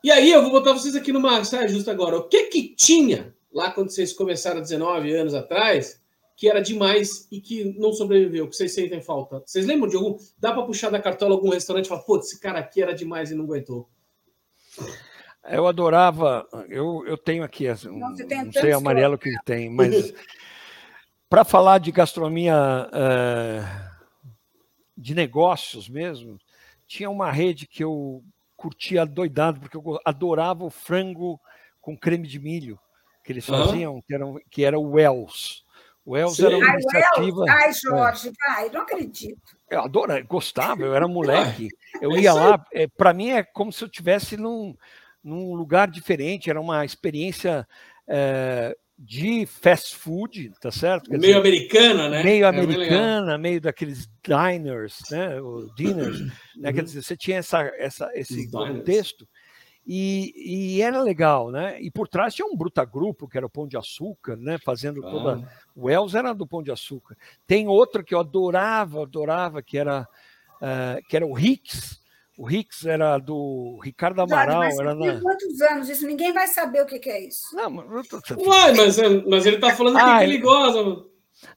[0.05, 2.19] E aí eu vou botar vocês aqui numa saia justa agora.
[2.19, 6.01] O que que tinha lá quando vocês começaram 19 anos atrás
[6.37, 9.43] que era demais e que não sobreviveu, que vocês sentem falta?
[9.45, 10.17] Vocês lembram de algum?
[10.39, 13.33] Dá para puxar da cartola algum restaurante e falar, pô, esse cara aqui era demais
[13.33, 13.89] e não aguentou?
[15.51, 20.13] Eu adorava, eu, eu tenho aqui, um, não, não sei amarelo que tem, mas
[21.29, 22.57] para falar de gastronomia
[22.89, 23.89] uh,
[24.97, 26.39] de negócios mesmo,
[26.87, 28.25] tinha uma rede que eu
[28.57, 31.41] curtia doidado, porque eu adorava o frango
[31.81, 32.79] com creme de milho
[33.23, 34.03] que eles faziam, uhum.
[34.03, 35.63] que, era, que era o Wells.
[36.05, 37.45] O Wells era uma Ai, iniciativa.
[37.47, 39.57] Ai, Jorge, vai, não acredito.
[39.69, 41.69] Eu adoro, gostava, eu era moleque.
[42.01, 44.77] Eu ia lá, é, para mim é como se eu estivesse num,
[45.25, 47.67] num lugar diferente, era uma experiência
[48.07, 51.09] é, de fast food, tá certo?
[51.09, 52.25] Quer meio dizer, americana, né?
[52.25, 55.41] Meio americana, meio daqueles diners, né?
[55.41, 56.21] O dinners,
[56.57, 56.73] né?
[56.73, 56.85] Quer uhum.
[56.85, 59.29] dizer, você tinha essa, essa, esse contexto.
[59.87, 60.35] E,
[60.77, 61.81] e, era legal, né?
[61.81, 64.59] E por trás tinha um bruta grupo, que era o Pão de Açúcar, né?
[64.59, 65.11] Fazendo ah.
[65.11, 65.49] toda.
[65.75, 67.17] O Els era do Pão de Açúcar.
[67.47, 70.03] Tem outro que eu adorava, adorava, que era,
[70.61, 72.03] uh, que era o Hicks.
[72.39, 74.61] O Hicks era do Ricardo Amaral.
[74.61, 75.21] Mas era na...
[75.21, 76.07] quantos anos isso?
[76.07, 77.55] Ninguém vai saber o que, que é isso.
[77.57, 78.21] Não, mas, tô...
[78.39, 78.97] Uai, mas,
[79.27, 81.05] mas ele está falando ah, que ele gosta.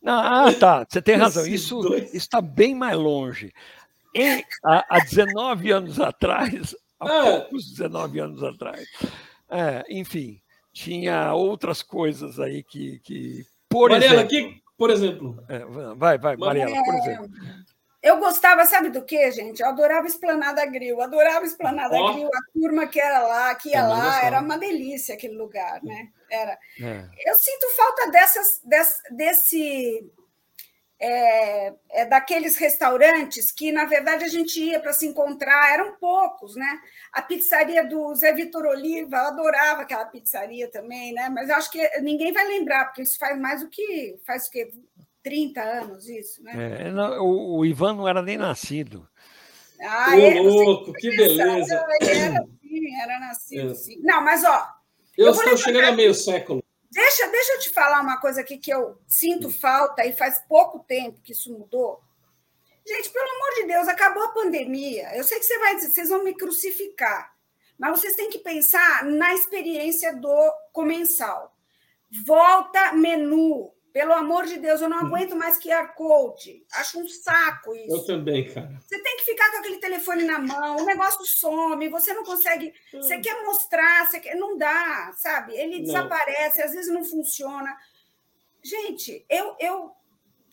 [0.02, 0.84] Não, ah, tá.
[0.89, 1.46] Você tem razão.
[1.46, 1.80] Isso
[2.12, 3.54] está bem mais longe.
[4.15, 7.39] E, há, há 19 anos atrás, há é.
[7.41, 8.88] poucos 19 anos atrás.
[9.52, 10.41] É, enfim,
[10.74, 13.00] tinha outras coisas aí que.
[13.04, 15.44] que por Mariela, exemplo, que, por exemplo.
[15.48, 15.63] É,
[15.96, 17.30] vai, vai, Mariela, por exemplo.
[18.02, 19.62] Eu gostava, sabe do que, gente?
[19.62, 22.14] Eu adorava Esplanada Grill, adorava Esplanada oh.
[22.14, 26.10] Grill, a turma que era lá, que ia lá, era uma delícia aquele lugar, né?
[26.30, 26.58] Era.
[26.80, 27.06] É.
[27.26, 30.12] Eu sinto falta dessas, desse, desse
[31.04, 36.56] é, é, daqueles restaurantes que, na verdade, a gente ia para se encontrar, eram poucos,
[36.56, 36.80] né?
[37.12, 41.28] A pizzaria do Zé Vitor Oliva, eu adorava aquela pizzaria também, né?
[41.30, 44.20] Mas eu acho que ninguém vai lembrar, porque isso faz mais do que.
[44.28, 44.72] faz o quê?
[45.24, 46.88] 30 anos, isso, né?
[46.88, 49.08] É, não, o, o, Ivan não era nem nascido.
[49.80, 51.86] Ah, é, louco, que beleza!
[52.02, 53.76] Ele era, sim, era nascido, é.
[53.76, 54.00] sim.
[54.02, 54.68] Não, mas ó.
[55.18, 56.64] Eu, eu estou chegando a meio século.
[56.92, 60.80] Deixa, deixa eu te falar uma coisa aqui que eu sinto falta e faz pouco
[60.80, 62.02] tempo que isso mudou.
[62.86, 65.16] Gente, pelo amor de Deus, acabou a pandemia.
[65.16, 67.32] Eu sei que você vai dizer, vocês vão me crucificar,
[67.78, 71.56] mas vocês têm que pensar na experiência do comensal.
[72.26, 75.08] Volta menu, pelo amor de Deus, eu não uhum.
[75.08, 76.66] aguento mais QR Code.
[76.74, 77.96] Acho um saco isso.
[77.96, 78.80] Eu também, cara.
[78.80, 82.74] Você tem que ficar com aquele telefone na mão, o negócio some, você não consegue.
[82.94, 83.22] Você hum.
[83.22, 84.36] quer mostrar, você quer.
[84.36, 85.54] Não dá, sabe?
[85.56, 85.84] Ele não.
[85.84, 87.76] desaparece, às vezes não funciona.
[88.64, 89.92] Gente, eu, eu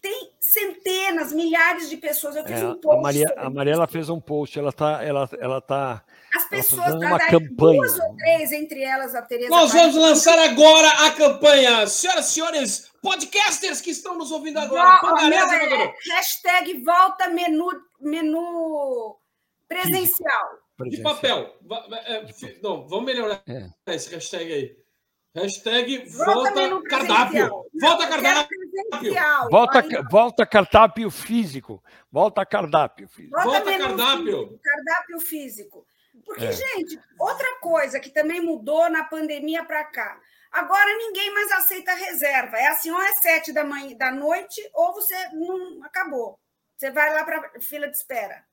[0.01, 2.37] tem centenas, milhares de pessoas.
[2.37, 2.99] Eu fiz é, um post.
[2.99, 6.03] A, Maria, a Mariela fez um post, ela está ela, ela tá
[6.35, 7.81] as pessoas, uma campanha.
[7.81, 9.51] duas ou três, entre elas a Tereza.
[9.51, 11.87] Nós vamos lançar agora a campanha.
[11.87, 15.01] Senhoras e senhores, podcasters que estão nos ouvindo agora.
[15.01, 17.69] Pangareza, é, hashtag volta menu,
[18.01, 19.17] menu
[19.69, 20.59] presencial.
[20.89, 21.57] De papel.
[22.07, 22.25] É,
[22.63, 23.95] não, vamos melhorar é.
[23.95, 24.77] esse hashtag aí.
[25.35, 27.65] Hashtag volta, volta cardápio.
[27.81, 28.59] Volta cardápio.
[29.51, 31.83] Volta, volta cardápio físico.
[32.11, 33.35] Volta cardápio físico.
[33.35, 34.39] Volta, volta cardápio.
[34.39, 35.87] Físico, cardápio físico.
[36.25, 36.53] Porque, é.
[36.53, 40.21] gente, outra coisa que também mudou na pandemia para cá.
[40.51, 42.57] Agora ninguém mais aceita reserva.
[42.57, 46.39] É assim, ou é sete da, manhã, da noite, ou você não acabou.
[46.77, 48.45] Você vai lá para fila de espera.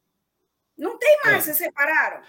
[0.77, 1.41] Não tem mais, é.
[1.41, 2.21] vocês separaram?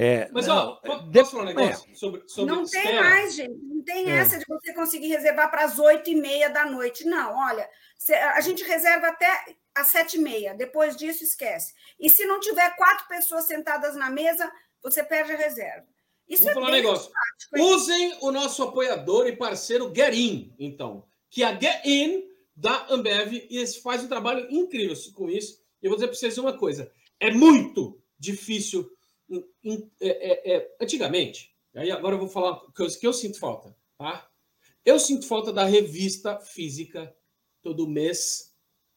[0.00, 3.58] É, Mas, ó, posso falar um negócio sobre, sobre Não tem mais, gente.
[3.64, 4.18] Não tem é.
[4.18, 7.04] essa de você conseguir reservar para as oito e meia da noite.
[7.04, 7.68] Não, olha,
[8.34, 10.54] a gente reserva até às sete e meia.
[10.54, 11.74] Depois disso, esquece.
[11.98, 14.48] E se não tiver quatro pessoas sentadas na mesa,
[14.80, 15.86] você perde a reserva.
[16.28, 17.10] Isso Vou é falar um negócio.
[17.56, 21.04] Usem o nosso apoiador e parceiro Gerin, então.
[21.30, 25.62] Que a Get In da Ambev e fazem um trabalho incrível com isso.
[25.82, 28.90] E eu vou dizer para vocês uma coisa: é muito difícil.
[30.00, 34.26] É, é, é, antigamente, aí agora eu vou falar coisa que eu sinto falta, tá?
[34.84, 37.14] Eu sinto falta da revista física
[37.62, 38.47] todo mês.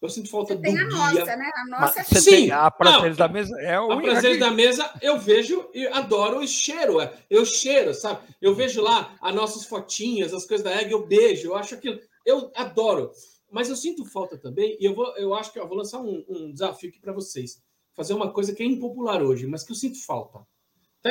[0.01, 0.97] Eu sinto falta Você do tem a guia.
[0.97, 1.51] Nossa, né?
[1.55, 4.91] A nossa é Sim, tem a prazer da mesa é o A prazer da mesa
[4.99, 6.99] eu vejo e adoro o cheiro.
[6.99, 8.19] É, eu cheiro, sabe?
[8.41, 11.99] Eu vejo lá as nossas fotinhas, as coisas da Egg, eu beijo, eu acho aquilo.
[12.25, 13.11] Eu adoro.
[13.51, 16.25] Mas eu sinto falta também, e eu, vou, eu acho que eu vou lançar um,
[16.27, 17.61] um desafio aqui para vocês.
[17.93, 20.39] Fazer uma coisa que é impopular hoje, mas que eu sinto falta.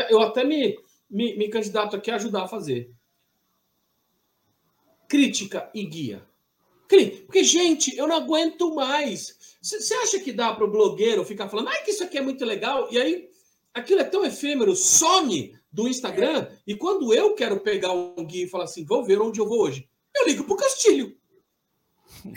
[0.08, 0.76] Eu até me,
[1.08, 2.90] me, me candidato aqui a ajudar a fazer.
[5.06, 6.29] Crítica e guia.
[7.26, 9.36] Porque, gente, eu não aguento mais.
[9.62, 12.44] Você acha que dá para o blogueiro ficar falando, ai, que isso aqui é muito
[12.44, 13.28] legal, e aí
[13.74, 18.48] aquilo é tão efêmero, some do Instagram, e quando eu quero pegar um guia e
[18.48, 21.16] falar assim, vou ver onde eu vou hoje, eu ligo para o Castilho.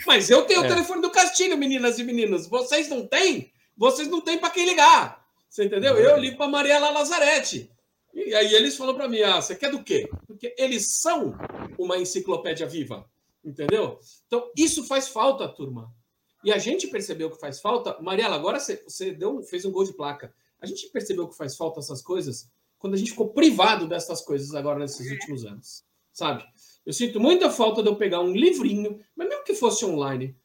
[0.06, 0.66] Mas eu tenho é.
[0.66, 2.46] o telefone do Castilho, meninas e meninos.
[2.46, 3.50] Vocês não têm?
[3.76, 5.24] Vocês não têm para quem ligar.
[5.48, 5.96] Você entendeu?
[5.96, 7.70] Eu ligo para Mariela Lazarete.
[8.14, 10.08] E aí eles falam para mim: ah, você quer do quê?
[10.26, 11.34] Porque eles são
[11.76, 13.04] uma enciclopédia viva.
[13.44, 13.98] Entendeu?
[14.26, 15.92] Então, isso faz falta, turma.
[16.42, 18.00] E a gente percebeu que faz falta.
[18.00, 20.34] Mariela, agora você, deu, fez um gol de placa.
[20.60, 24.54] A gente percebeu que faz falta essas coisas quando a gente ficou privado dessas coisas
[24.54, 25.84] agora nesses últimos anos.
[26.12, 26.44] Sabe?
[26.84, 30.36] Eu sinto muita falta de eu pegar um livrinho, mas mesmo que fosse online.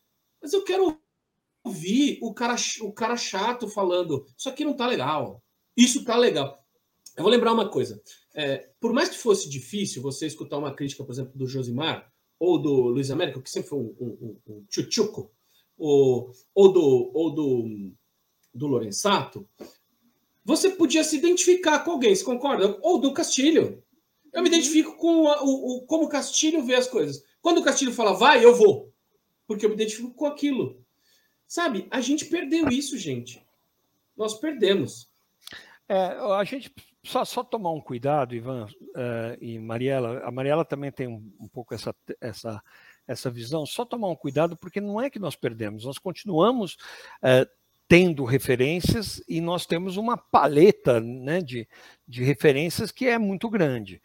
[0.42, 0.98] Mas eu quero
[1.64, 5.44] ouvir o cara, o cara chato falando: Isso aqui não tá legal.
[5.76, 6.64] Isso tá legal.
[7.16, 8.02] Eu vou lembrar uma coisa.
[8.34, 12.10] É, por mais que fosse difícil você escutar uma crítica, por exemplo, do Josimar
[12.40, 15.30] ou do Luiz Américo, que sempre foi um, um, um, um tchutchuco,
[15.78, 17.92] ou, ou do, ou do,
[18.54, 19.48] do Lorenzato,
[20.44, 22.80] você podia se identificar com alguém, você concorda?
[22.82, 23.84] Ou do Castilho.
[24.34, 27.24] Eu me identifico com a, o, o, como o Castilho vê as coisas.
[27.42, 28.92] Quando o Castilho fala vai, eu vou.
[29.46, 30.84] Porque eu me identifico com aquilo.
[31.48, 31.88] Sabe?
[31.92, 33.44] A gente perdeu isso, gente.
[34.16, 35.10] Nós perdemos.
[35.88, 36.72] É, a gente
[37.10, 40.22] só, só tomar um cuidado, Ivan uh, e Mariela.
[40.24, 42.62] A Mariela também tem um, um pouco essa, essa,
[43.08, 43.66] essa visão.
[43.66, 46.76] Só tomar um cuidado, porque não é que nós perdemos, nós continuamos
[47.24, 47.50] uh,
[47.88, 51.68] tendo referências e nós temos uma paleta né, de,
[52.08, 54.00] de referências que é muito grande.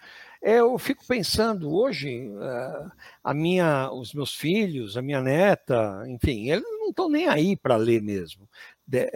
[0.44, 6.50] É, eu fico pensando hoje, uh, a minha, os meus filhos, a minha neta, enfim,
[6.50, 8.46] eles não estão nem aí para ler mesmo.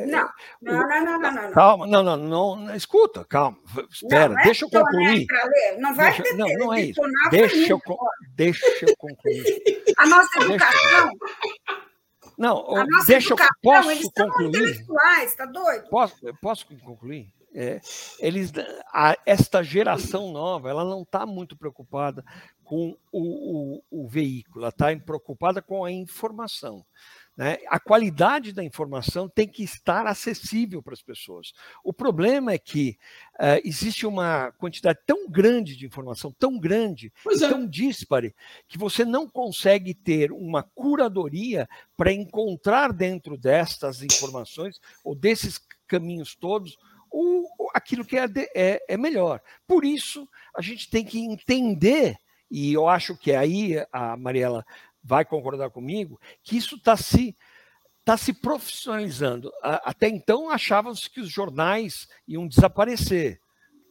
[0.07, 0.27] Não,
[0.62, 3.59] não, não, não, não, Calma, não, não, não, escuta, calma,
[3.91, 5.27] espera, é deixa eu concluir.
[5.79, 7.01] Não vai deixa, não, não é isso.
[7.31, 7.81] Deixa eu,
[8.35, 9.83] deixa eu concluir.
[9.99, 11.11] A nossa educação
[12.38, 12.64] não,
[13.07, 14.87] deixa eu posso concluir.
[15.37, 15.91] Tá doido?
[15.91, 17.31] Posso, posso concluir?
[17.55, 17.81] É,
[18.19, 18.53] eles,
[18.93, 22.25] a, esta geração nova, ela não está muito preocupada
[22.63, 26.85] com o, o, o veículo, ela está preocupada com a informação.
[27.39, 27.57] Né?
[27.69, 31.53] A qualidade da informação tem que estar acessível para as pessoas.
[31.85, 32.99] O problema é que
[33.35, 37.39] uh, existe uma quantidade tão grande de informação, tão grande, é.
[37.49, 38.35] tão díspare,
[38.67, 46.35] que você não consegue ter uma curadoria para encontrar dentro destas informações ou desses caminhos
[46.35, 46.77] todos
[47.11, 49.40] o, aquilo que é, é, é melhor.
[49.66, 52.18] Por isso, a gente tem que entender
[52.51, 54.64] e eu acho que aí a Mariela
[55.03, 57.37] vai concordar comigo, que isso está se
[58.01, 59.53] está se profissionalizando.
[59.62, 63.38] Até então achávamos que os jornais iam desaparecer,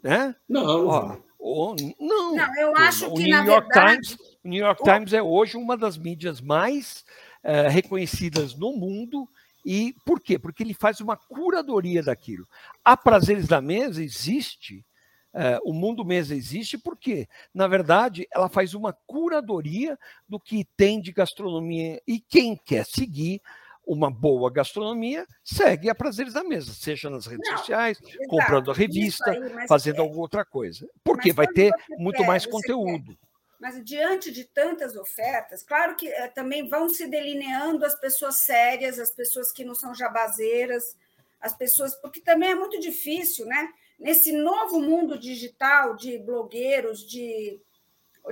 [0.02, 0.36] né?
[0.50, 2.36] Não, Ó, ou, não.
[2.36, 4.02] Não, eu acho o que New na York verdade...
[4.02, 7.06] Times, o New York Times é hoje uma das mídias mais
[7.44, 9.30] uh, reconhecidas no mundo.
[9.70, 10.40] E por quê?
[10.40, 12.48] Porque ele faz uma curadoria daquilo.
[12.86, 14.86] A Prazeres da Mesa existe
[15.34, 21.02] é, o Mundo Mesa existe porque, na verdade, ela faz uma curadoria do que tem
[21.02, 23.42] de gastronomia e quem quer seguir
[23.86, 28.72] uma boa gastronomia segue a Prazeres da Mesa, seja nas redes Não, sociais, exato, comprando
[28.72, 30.88] a revista, aí, fazendo é, alguma outra coisa.
[31.04, 33.08] Porque vai ter muito mais conteúdo.
[33.08, 33.27] Quer.
[33.60, 39.00] Mas diante de tantas ofertas, claro que é, também vão se delineando as pessoas sérias,
[39.00, 40.96] as pessoas que não são jabazeiras,
[41.42, 43.70] as pessoas, porque também é muito difícil, né?
[44.00, 47.60] nesse novo mundo digital de blogueiros, de,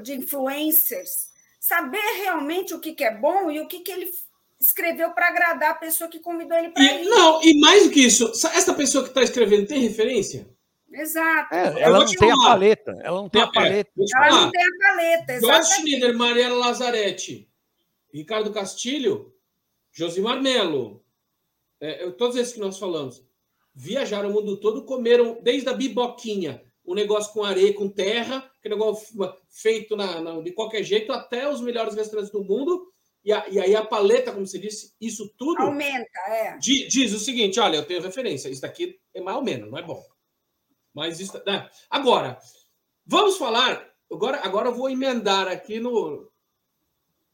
[0.02, 4.10] de influencers, saber realmente o que, que é bom e o que, que ele
[4.60, 7.06] escreveu para agradar a pessoa que convidou ele para ir.
[7.06, 10.48] Não, e mais do que isso, essa pessoa que está escrevendo tem referência?
[10.96, 11.54] Exato.
[11.54, 13.00] É, ela não tem a paleta.
[13.04, 13.92] Ela não tem a paleta.
[14.16, 15.40] ela não tem a paleta.
[15.40, 17.50] Josh Schneider, Mariela Lazarete,
[18.14, 19.34] Ricardo Castilho,
[19.92, 21.04] Josimar Melo,
[21.80, 23.24] é, todos esses que nós falamos,
[23.74, 28.50] viajaram o mundo todo, comeram desde a biboquinha, o um negócio com areia, com terra,
[28.62, 29.18] que negócio
[29.50, 32.88] feito na, na, de qualquer jeito, até os melhores restaurantes do mundo.
[33.24, 35.64] E, a, e aí a paleta, como você disse, isso tudo.
[35.64, 36.58] Aumenta, é.
[36.58, 39.78] Diz, diz, o seguinte: olha, eu tenho referência, isso daqui é mais ou menos, não
[39.78, 40.02] é bom.
[40.96, 41.40] Mas isso.
[41.46, 41.70] Né?
[41.90, 42.40] Agora,
[43.06, 43.86] vamos falar.
[44.10, 46.32] Agora, agora eu vou emendar aqui no.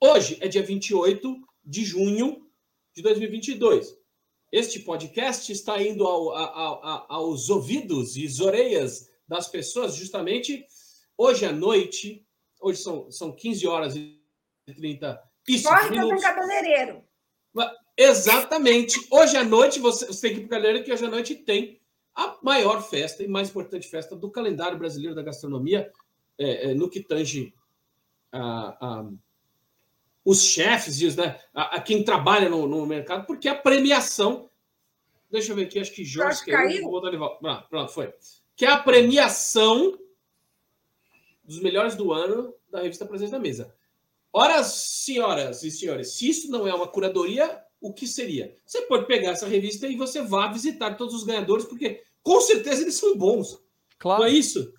[0.01, 2.49] Hoje é dia 28 de junho
[2.95, 3.95] de 2022.
[4.51, 10.65] Este podcast está indo ao, ao, aos ouvidos e orelhas das pessoas justamente
[11.15, 12.25] hoje à noite.
[12.59, 14.19] Hoje são, são 15 horas e
[14.75, 16.21] 30 Isso, Corre minutos.
[16.21, 17.03] que eu cabeleireiro.
[17.97, 18.99] Exatamente.
[19.11, 21.35] Hoje à noite, você, você tem que ir para o cabeleireiro, que hoje à noite
[21.35, 21.80] tem
[22.15, 25.91] a maior festa e mais importante festa do calendário brasileiro da gastronomia,
[26.37, 27.53] é, é, no que tange
[28.31, 29.11] a, a
[30.23, 34.49] os chefes, diz, né, a, a quem trabalha no, no, mercado, porque a premiação.
[35.31, 36.83] Deixa eu ver aqui, acho que Jorge caiu.
[36.83, 37.39] Vou.
[37.45, 38.13] Ah, pronto, foi.
[38.55, 39.97] Que é a premiação
[41.43, 43.73] dos melhores do ano da revista Presença da Mesa.
[44.31, 48.55] Ora, senhoras e senhores, se isso não é uma curadoria, o que seria?
[48.65, 52.83] Você pode pegar essa revista e você vá visitar todos os ganhadores, porque com certeza
[52.83, 53.59] eles são bons.
[53.97, 54.21] Claro.
[54.21, 54.71] Não é isso?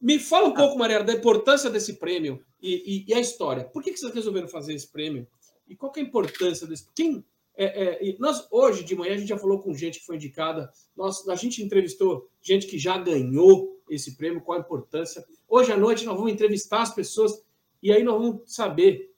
[0.00, 0.56] Me fala um ah.
[0.56, 3.64] pouco, Maria, da importância desse prêmio e, e, e, a história.
[3.64, 5.26] Por que, que vocês resolveram fazer esse prêmio?
[5.66, 6.86] E qual é a importância desse?
[6.94, 7.24] Quem
[7.56, 10.70] é, é, nós hoje de manhã a gente já falou com gente que foi indicada.
[10.96, 14.42] Nós, a gente entrevistou gente que já ganhou esse prêmio.
[14.42, 15.24] Qual a importância?
[15.48, 17.42] Hoje à noite nós vamos entrevistar as pessoas
[17.82, 19.13] e aí nós vamos saber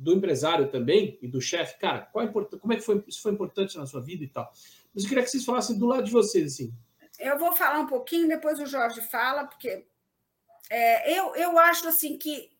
[0.00, 3.32] do empresário também e do chefe, cara, qual é como é que foi isso foi
[3.32, 4.50] importante na sua vida e tal.
[4.94, 6.72] Mas eu queria que vocês falassem do lado de vocês, assim.
[7.18, 9.86] Eu vou falar um pouquinho, depois o Jorge fala, porque
[10.70, 12.50] é, eu, eu acho assim que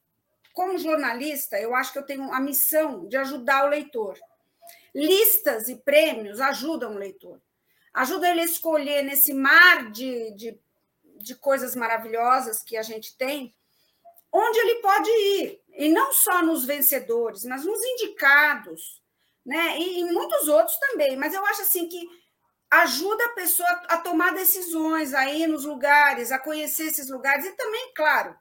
[0.52, 4.18] como jornalista, eu acho que eu tenho a missão de ajudar o leitor.
[4.94, 7.40] Listas e prêmios ajudam o leitor.
[7.94, 10.60] Ajuda ele a escolher nesse mar de, de,
[11.16, 13.54] de coisas maravilhosas que a gente tem,
[14.30, 15.59] onde ele pode ir.
[15.74, 19.00] E não só nos vencedores, mas nos indicados,
[19.44, 19.78] né?
[19.78, 21.16] E em muitos outros também.
[21.16, 22.06] Mas eu acho assim que
[22.70, 27.52] ajuda a pessoa a tomar decisões, a ir nos lugares, a conhecer esses lugares e
[27.52, 28.34] também, claro,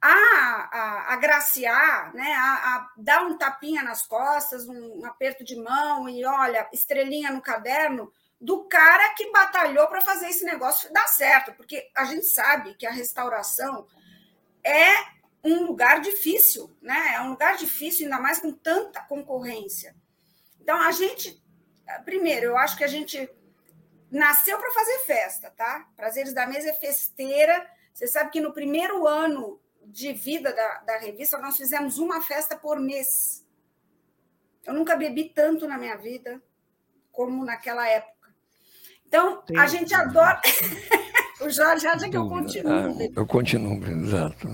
[0.00, 5.56] a, a agraciar, né, a, a, dar um tapinha nas costas, um, um aperto de
[5.56, 11.06] mão e olha, estrelinha no caderno do cara que batalhou para fazer esse negócio dar
[11.06, 13.86] certo, porque a gente sabe que a restauração
[14.62, 15.13] é
[15.44, 17.14] um lugar difícil, né?
[17.14, 19.94] É um lugar difícil, ainda mais com tanta concorrência.
[20.60, 21.42] Então, a gente,
[22.04, 23.28] primeiro, eu acho que a gente
[24.10, 25.88] nasceu para fazer festa, tá?
[25.96, 27.68] Prazeres da Mesa é festeira.
[27.92, 32.56] Você sabe que no primeiro ano de vida da, da revista, nós fizemos uma festa
[32.56, 33.44] por mês.
[34.64, 36.42] Eu nunca bebi tanto na minha vida
[37.12, 38.34] como naquela época.
[39.06, 39.58] Então, Sim.
[39.58, 40.40] a gente adora.
[41.40, 42.72] o Jorge acha que eu continuo.
[42.72, 44.48] Ah, eu continuo, exato.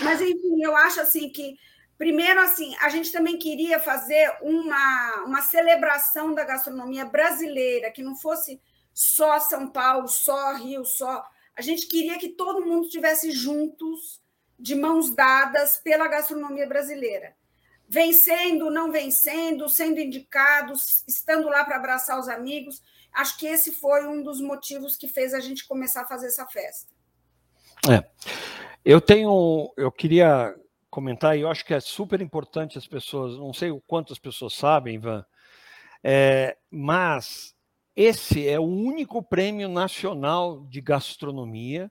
[0.00, 1.56] Mas, enfim, eu acho assim que.
[1.98, 8.14] Primeiro, assim, a gente também queria fazer uma, uma celebração da gastronomia brasileira, que não
[8.14, 8.60] fosse
[8.92, 11.26] só São Paulo, só Rio, só
[11.56, 14.20] a gente queria que todo mundo estivesse juntos,
[14.58, 17.34] de mãos dadas pela gastronomia brasileira.
[17.88, 22.82] Vencendo, não vencendo, sendo indicados, estando lá para abraçar os amigos.
[23.12, 26.46] Acho que esse foi um dos motivos que fez a gente começar a fazer essa
[26.46, 26.92] festa.
[27.90, 28.04] É.
[28.84, 30.54] Eu tenho, eu queria
[30.90, 34.18] comentar, e eu acho que é super importante as pessoas, não sei o quanto as
[34.18, 35.24] pessoas sabem, Ivan,
[36.02, 37.54] é, mas
[37.94, 41.90] esse é o único prêmio nacional de gastronomia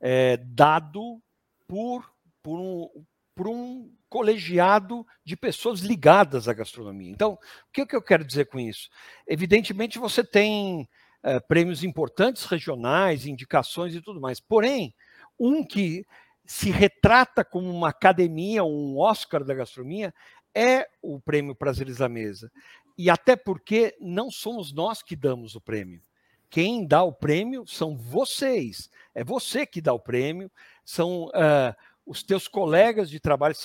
[0.00, 1.20] é, dado
[1.66, 2.10] por,
[2.42, 3.04] por, um,
[3.34, 7.10] por um colegiado de pessoas ligadas à gastronomia.
[7.10, 7.38] Então, o
[7.72, 8.90] que, que eu quero dizer com isso?
[9.26, 10.88] Evidentemente, você tem
[11.22, 14.38] é, prêmios importantes regionais, indicações e tudo mais.
[14.38, 14.94] Porém,
[15.42, 16.06] um que
[16.46, 20.14] se retrata como uma academia, um Oscar da gastronomia,
[20.54, 22.52] é o prêmio Prazeres da Mesa.
[22.96, 26.00] E até porque não somos nós que damos o prêmio.
[26.48, 28.88] Quem dá o prêmio são vocês.
[29.12, 30.48] É você que dá o prêmio,
[30.84, 31.74] são uh,
[32.06, 33.56] os teus colegas de trabalho.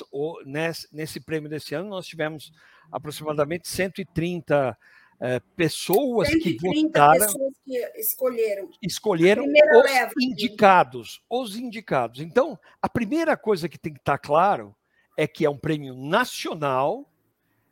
[0.45, 2.51] Nesse, nesse prêmio desse ano, nós tivemos
[2.91, 4.75] aproximadamente 130
[5.19, 7.19] eh, pessoas 130 que votaram.
[7.19, 8.69] pessoas que escolheram.
[8.81, 11.21] Escolheram os leva, indicados.
[11.29, 12.21] Os indicados.
[12.21, 14.75] Então, a primeira coisa que tem que estar claro
[15.17, 17.11] é que é um prêmio nacional.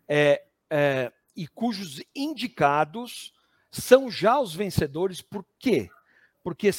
[0.07, 3.33] É, é, e cujos indicados
[3.71, 5.21] são já os vencedores.
[5.21, 5.89] Por quê?
[6.45, 6.69] porque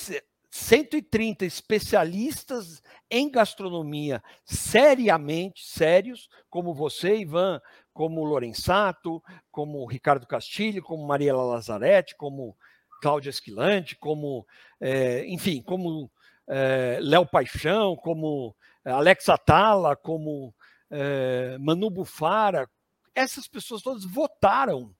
[0.48, 7.60] 130 especialistas em gastronomia seriamente sérios, como você, Ivan,
[7.96, 12.54] como Lorenzato, como Ricardo Castilho, como Mariela Lazarete, como
[13.00, 14.46] Cláudia Esquilante, como,
[14.78, 16.10] é, enfim, como
[16.46, 20.54] é, Léo Paixão, como Alex Atala, como
[20.90, 22.68] é, Manu Bufara,
[23.14, 24.94] essas pessoas todas votaram,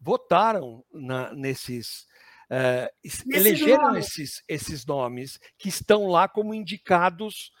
[0.00, 2.06] votaram na, nesses,
[3.30, 7.52] elegeram esses, esses nomes que estão lá como indicados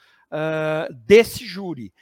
[1.04, 1.92] desse júri.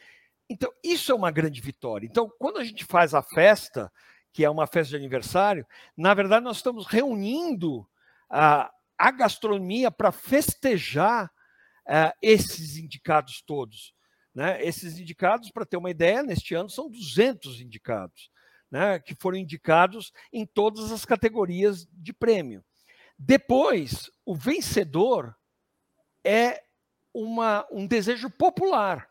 [0.48, 2.06] Então, isso é uma grande vitória.
[2.06, 3.92] Então, quando a gente faz a festa,
[4.32, 5.66] que é uma festa de aniversário,
[5.96, 7.88] na verdade, nós estamos reunindo
[8.30, 11.26] a, a gastronomia para festejar
[11.86, 13.94] uh, esses indicados todos.
[14.34, 14.62] Né?
[14.62, 18.30] Esses indicados, para ter uma ideia, neste ano são 200 indicados,
[18.70, 18.98] né?
[18.98, 22.64] que foram indicados em todas as categorias de prêmio.
[23.18, 25.34] Depois, o vencedor
[26.22, 26.62] é
[27.14, 29.08] uma, um desejo popular.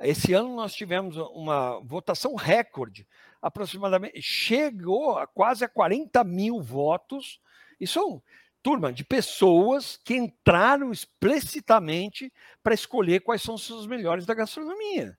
[0.00, 3.06] Esse ano nós tivemos uma votação recorde,
[3.40, 7.40] aproximadamente, chegou a quase a 40 mil votos,
[7.80, 8.22] e são
[8.62, 12.32] turma de pessoas que entraram explicitamente
[12.62, 15.16] para escolher quais são os seus melhores da gastronomia.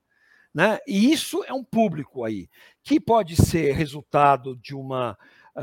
[0.54, 0.80] Né?
[0.88, 2.50] E isso é um público aí,
[2.84, 5.18] que pode ser resultado de uma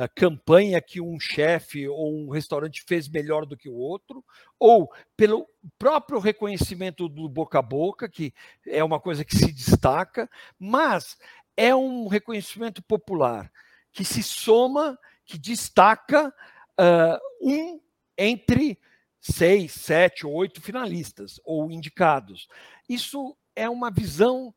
[0.08, 4.24] campanha que um chefe ou um restaurante fez melhor do que o outro,
[4.58, 5.46] ou pelo
[5.78, 8.34] próprio reconhecimento do boca a boca, que
[8.66, 10.28] é uma coisa que se destaca,
[10.58, 11.16] mas
[11.56, 13.50] é um reconhecimento popular
[13.92, 17.80] que se soma, que destaca uh, um
[18.18, 18.78] entre
[19.20, 22.48] seis, sete, oito finalistas ou indicados.
[22.88, 24.54] Isso é uma visão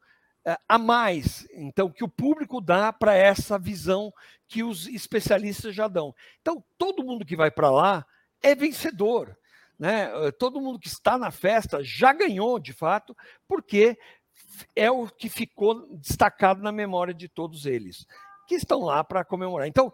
[0.68, 4.14] a mais, então, que o público dá para essa visão
[4.48, 6.14] que os especialistas já dão.
[6.41, 8.06] Então, todo mundo que vai para lá
[8.41, 9.38] é vencedor.
[9.78, 10.10] Né?
[10.39, 13.16] Todo mundo que está na festa já ganhou, de fato,
[13.48, 13.98] porque
[14.76, 18.06] é o que ficou destacado na memória de todos eles,
[18.48, 19.68] que estão lá para comemorar.
[19.68, 19.93] Então,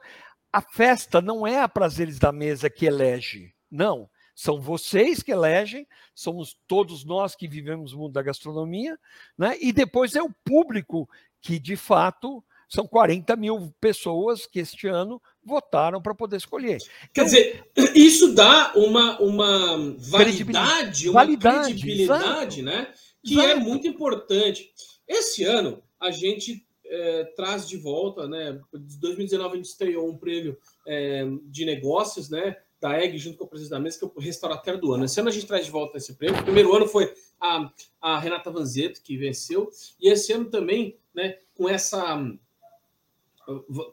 [0.51, 4.07] a festa não é a prazeres da mesa que elege, não.
[4.35, 8.97] São vocês que elegem, somos todos nós que vivemos o mundo da gastronomia,
[9.37, 9.57] né?
[9.61, 11.07] e depois é o público
[11.41, 16.79] que, de fato, são 40 mil pessoas que este ano votaram para poder escolher.
[17.13, 17.63] Quer então, dizer,
[17.93, 22.77] isso dá uma, uma validade, uma validade, credibilidade, exato.
[22.77, 22.93] né?
[23.23, 23.59] Que é exato.
[23.59, 24.71] é muito importante.
[25.07, 28.59] Esse ano, a gente é, traz de volta, né?
[28.73, 30.57] Em 2019 a gente estreou um prêmio
[30.87, 32.57] é, de negócios, né?
[32.83, 35.05] Da EG junto com o presidente da mesa, que é o restaurateur do ano.
[35.05, 36.41] Esse ano a gente traz de volta esse prêmio.
[36.41, 37.71] O primeiro ano foi a,
[38.01, 39.71] a Renata Vanzetto, que venceu,
[40.01, 42.21] e esse ano também, né, com essa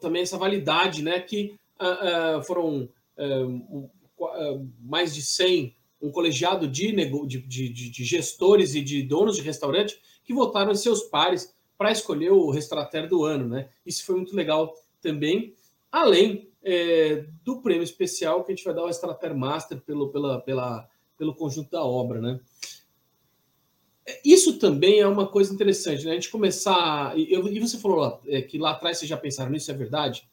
[0.01, 7.39] também essa validade, né, que uh, foram uh, mais de 100, um colegiado de, de,
[7.39, 12.31] de, de gestores e de donos de restaurante que votaram em seus pares para escolher
[12.31, 13.69] o restaurateur do ano, né?
[13.85, 15.53] Isso foi muito legal também,
[15.91, 20.39] além é, do prêmio especial que a gente vai dar ao restaurateur master pelo, pela,
[20.41, 22.39] pela, pelo conjunto da obra, né?
[24.25, 26.11] Isso também é uma coisa interessante, né?
[26.11, 27.17] A gente começar.
[27.17, 30.27] E, e você falou lá, é, que lá atrás vocês já pensaram nisso, é verdade?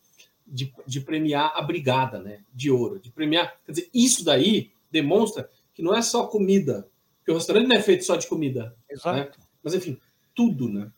[0.46, 2.42] De, de, premiar a brigada, né?
[2.52, 3.58] De ouro, de premiar.
[3.64, 6.88] Quer dizer, isso daí demonstra que não é só comida,
[7.24, 8.64] que o restaurante não é feito só de comida.
[8.64, 8.72] Né?
[8.90, 9.38] Exato.
[9.38, 9.46] Né?
[9.62, 10.00] Mas, enfim,
[10.34, 10.90] tudo, né?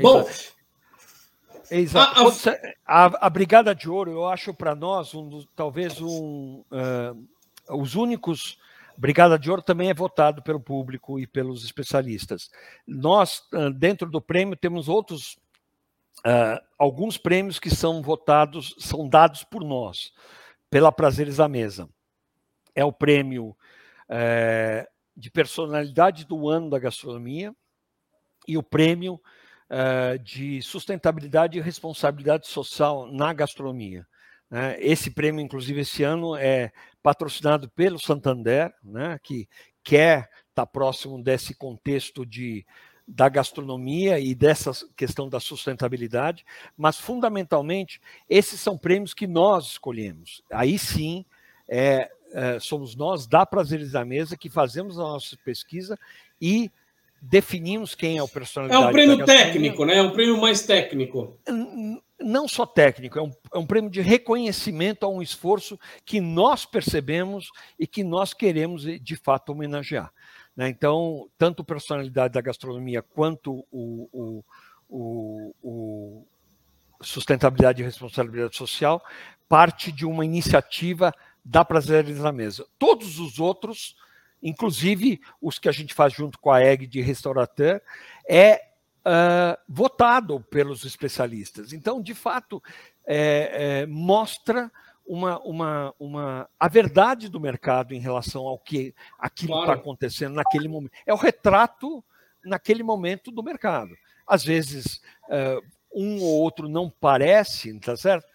[0.00, 0.26] Bom.
[1.70, 2.20] Exato.
[2.86, 7.94] A, a, a, Brigada de Ouro, eu acho para nós, um, talvez um, uh, os
[7.94, 8.58] únicos.
[8.96, 12.50] Brigada de Ouro também é votado pelo público e pelos especialistas.
[12.86, 15.38] Nós, uh, dentro do prêmio, temos outros.
[16.26, 20.12] Uh, alguns prêmios que são votados, são dados por nós,
[20.68, 21.88] pela Prazeres da Mesa.
[22.74, 23.56] É o prêmio
[25.14, 27.54] de personalidade do ano da gastronomia
[28.46, 29.20] e o prêmio
[29.70, 34.06] uh, de sustentabilidade e responsabilidade social na gastronomia.
[34.50, 34.76] Né?
[34.80, 39.18] Esse prêmio, inclusive, esse ano é patrocinado pelo Santander, né?
[39.22, 39.48] que
[39.82, 42.66] quer estar tá próximo desse contexto de,
[43.06, 46.44] da gastronomia e dessa questão da sustentabilidade,
[46.76, 50.42] mas fundamentalmente esses são prêmios que nós escolhemos.
[50.52, 51.24] Aí sim
[51.66, 55.98] é, é, somos nós da Prazeres da Mesa que fazemos a nossa pesquisa
[56.40, 56.70] e
[57.20, 58.82] definimos quem é o personalidade.
[58.82, 59.96] É um prêmio técnico, né?
[59.96, 61.38] É um prêmio mais técnico.
[62.20, 66.64] Não só técnico, é um, é um prêmio de reconhecimento a um esforço que nós
[66.64, 70.12] percebemos e que nós queremos, de fato, homenagear.
[70.56, 70.68] Né?
[70.68, 74.44] Então, tanto personalidade da gastronomia quanto o, o,
[74.88, 76.26] o, o
[77.00, 79.00] sustentabilidade e responsabilidade social
[79.48, 81.12] parte de uma iniciativa
[81.44, 82.66] dá prazeres na mesa.
[82.78, 83.96] Todos os outros,
[84.42, 87.80] inclusive os que a gente faz junto com a EG de restaurateur,
[88.28, 88.68] é
[89.08, 91.72] uh, votado pelos especialistas.
[91.72, 92.62] Então, de fato,
[93.06, 94.70] é, é, mostra
[95.06, 99.80] uma, uma, uma, a verdade do mercado em relação ao que aquilo está claro.
[99.80, 100.92] acontecendo naquele momento.
[101.06, 102.04] É o retrato
[102.44, 103.96] naquele momento do mercado.
[104.26, 105.64] Às vezes, uh,
[105.94, 108.26] um ou outro não parece, tá certo?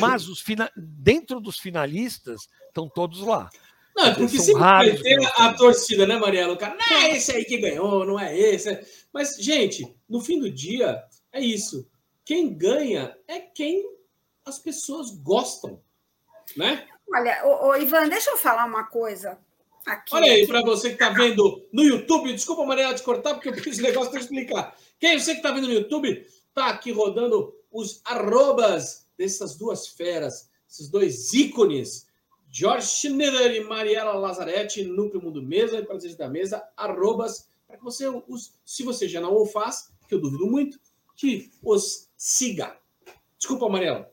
[0.00, 0.42] Mas os
[0.74, 3.50] dentro dos finalistas estão todos lá.
[3.94, 6.54] Não, é porque sempre vai ter a torcida, né, Mariela?
[6.54, 8.80] O cara, não é esse aí que ganhou, não é esse.
[9.12, 11.86] Mas, gente, no fim do dia, é isso.
[12.24, 13.84] Quem ganha é quem
[14.44, 15.80] as pessoas gostam,
[16.56, 16.86] né?
[17.12, 19.38] Olha, ô, ô Ivan, deixa eu falar uma coisa.
[19.84, 23.48] Aqui, Olha aí, para você que está vendo no YouTube, desculpa, Mariela, te cortar, porque
[23.48, 24.76] eu fiz esse negócio para explicar.
[24.98, 26.24] Quem você que está vendo no YouTube,
[26.54, 32.06] tá aqui rodando os arrobas dessas duas feras, esses dois ícones
[32.54, 37.82] George Schneider e Mariela Lazzaretti, Núcleo Mundo Mesa e Prazeres da Mesa, arrobas, para que
[37.82, 40.78] você os, se você já não o faz, que eu duvido muito,
[41.16, 42.76] que os siga.
[43.38, 44.12] Desculpa, Mariela.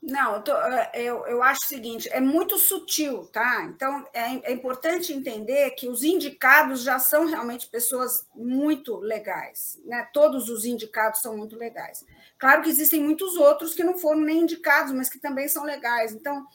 [0.00, 0.52] Não, eu, tô,
[0.94, 3.64] eu, eu, acho o seguinte, é muito sutil, tá?
[3.64, 10.08] Então, é, é, importante entender que os indicados já são realmente pessoas muito legais, né?
[10.14, 12.06] Todos os indicados são muito legais.
[12.38, 16.14] Claro que existem muitos outros que não foram nem indicados, mas que também são legais.
[16.14, 16.46] Então,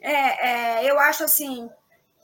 [0.00, 1.68] é, é, eu acho assim,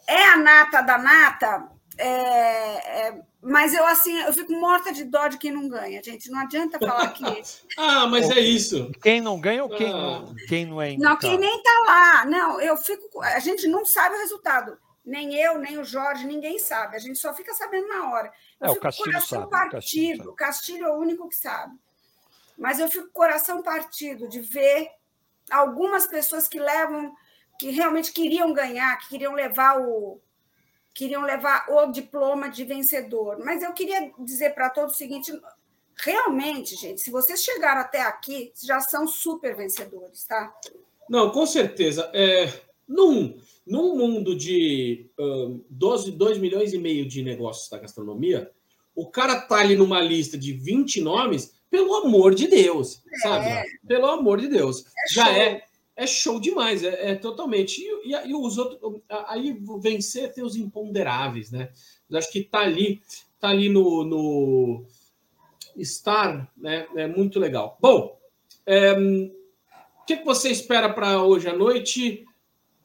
[0.09, 1.69] é a nata da nata,
[1.99, 6.31] é, é, mas eu assim, eu fico morta de dó de quem não ganha, gente.
[6.31, 7.25] Não adianta falar que.
[7.79, 8.91] ah, mas é isso.
[9.03, 9.97] Quem não ganha ou quem, ah.
[9.97, 11.15] não, quem não é indicado?
[11.15, 12.25] Não, quem nem tá lá.
[12.27, 13.23] Não, eu fico.
[13.23, 14.77] A gente não sabe o resultado.
[15.05, 16.97] Nem eu, nem o Jorge, ninguém sabe.
[16.97, 18.33] A gente só fica sabendo na hora.
[18.61, 20.31] Eu é, fico o Castilho coração sabe, partido.
[20.31, 21.77] O Castilho é o único que sabe.
[22.59, 24.91] Mas eu fico coração partido de ver
[25.49, 27.15] algumas pessoas que levam
[27.59, 30.21] que realmente queriam ganhar, que queriam levar o
[30.95, 33.39] queriam levar o diploma de vencedor.
[33.45, 35.31] Mas eu queria dizer para todos o seguinte:
[35.95, 40.55] realmente, gente, se vocês chegaram até aqui, já são super vencedores, tá?
[41.09, 42.11] Não, com certeza.
[42.15, 42.53] É,
[42.89, 48.51] num, num mundo de um, 12, 2 milhões e meio de negócios da gastronomia,
[48.95, 53.19] o cara tá ali numa lista de 20 nomes, pelo amor de Deus, é.
[53.19, 53.71] sabe?
[53.87, 54.85] Pelo amor de Deus.
[54.87, 55.66] É já é
[55.97, 57.81] é show demais, é, é totalmente.
[57.81, 58.79] E, e, e, os outros,
[59.29, 61.71] aí vencer tem os imponderáveis, né?
[62.09, 63.01] Eu acho que tá ali,
[63.41, 64.85] tá ali no, no
[65.75, 66.87] estar, né?
[66.97, 67.79] É muito legal.
[67.81, 68.17] Bom,
[68.67, 72.25] é, o que, que você espera para hoje à noite?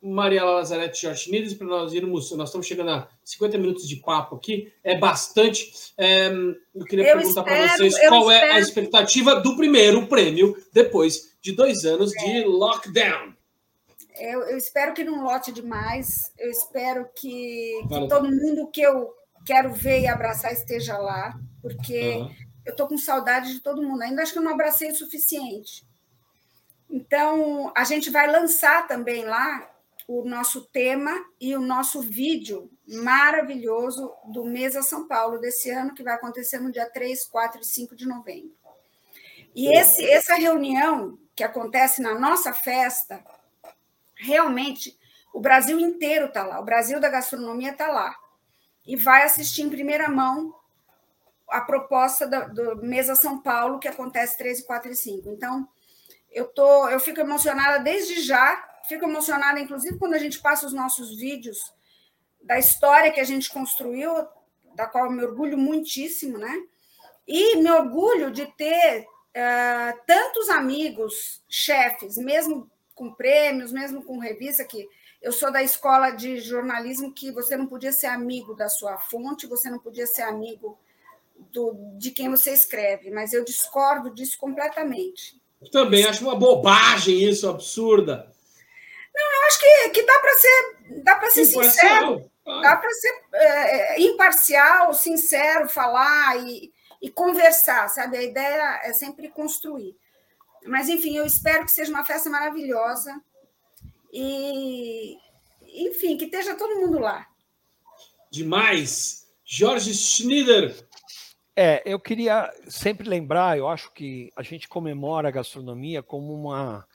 [0.01, 2.32] Mariela Lazarete Jorge Nides, para nós irmos.
[2.32, 5.91] Nós estamos chegando a 50 minutos de papo aqui, é bastante.
[5.95, 6.32] É,
[6.74, 8.51] eu queria eu perguntar para vocês qual espero...
[8.51, 12.20] é a expectativa do primeiro prêmio depois de dois anos é.
[12.20, 13.36] de lockdown.
[14.18, 16.32] Eu, eu, espero que não lote demais.
[16.38, 19.14] Eu espero que, que todo mundo que eu
[19.46, 22.36] quero ver e abraçar esteja lá, porque uhum.
[22.66, 24.02] eu estou com saudade de todo mundo.
[24.04, 25.86] Ainda acho que eu não abracei o suficiente.
[26.89, 29.70] Então, a gente vai lançar também lá
[30.08, 36.04] o nosso tema e o nosso vídeo maravilhoso do Mesa São Paulo desse ano, que
[36.04, 38.52] vai acontecer no dia 3, 4 e 5 de novembro.
[39.56, 43.24] E esse, essa reunião que acontece na nossa festa,
[44.16, 44.98] realmente
[45.34, 48.16] o Brasil inteiro está lá, o Brasil da gastronomia está lá.
[48.86, 50.56] E vai assistir em primeira mão
[51.48, 55.30] a proposta do, do Mesa São Paulo, que acontece 3, 4 e 5.
[55.30, 55.68] Então,
[56.32, 60.74] eu, tô, eu fico emocionada desde já fico emocionada, inclusive, quando a gente passa os
[60.74, 61.74] nossos vídeos
[62.42, 64.12] da história que a gente construiu,
[64.76, 66.54] da qual eu me orgulho muitíssimo, né?
[67.28, 69.06] E me orgulho de ter
[69.36, 74.88] uh, tantos amigos, chefes, mesmo com prêmios, mesmo com revista, que
[75.22, 79.48] eu sou da escola de jornalismo que você não podia ser amigo da sua fonte,
[79.48, 80.78] você não podia ser amigo
[81.52, 85.40] do, de quem você escreve, mas eu discordo disso completamente.
[85.72, 88.32] Também acho uma bobagem isso, absurda.
[89.14, 93.22] Não, eu acho que, que dá para ser, dá para ser sincero, dá para ser
[93.34, 96.72] é, imparcial, sincero, falar e,
[97.02, 98.18] e conversar, sabe?
[98.18, 99.95] A ideia é sempre construir.
[100.66, 103.20] Mas, enfim, eu espero que seja uma festa maravilhosa
[104.14, 105.18] e,
[105.64, 107.28] enfim, que esteja todo mundo lá.
[108.30, 109.28] Demais!
[109.43, 110.88] Jorge Schneider.
[111.56, 116.88] É, eu queria sempre lembrar, eu acho que a gente comemora a gastronomia como uma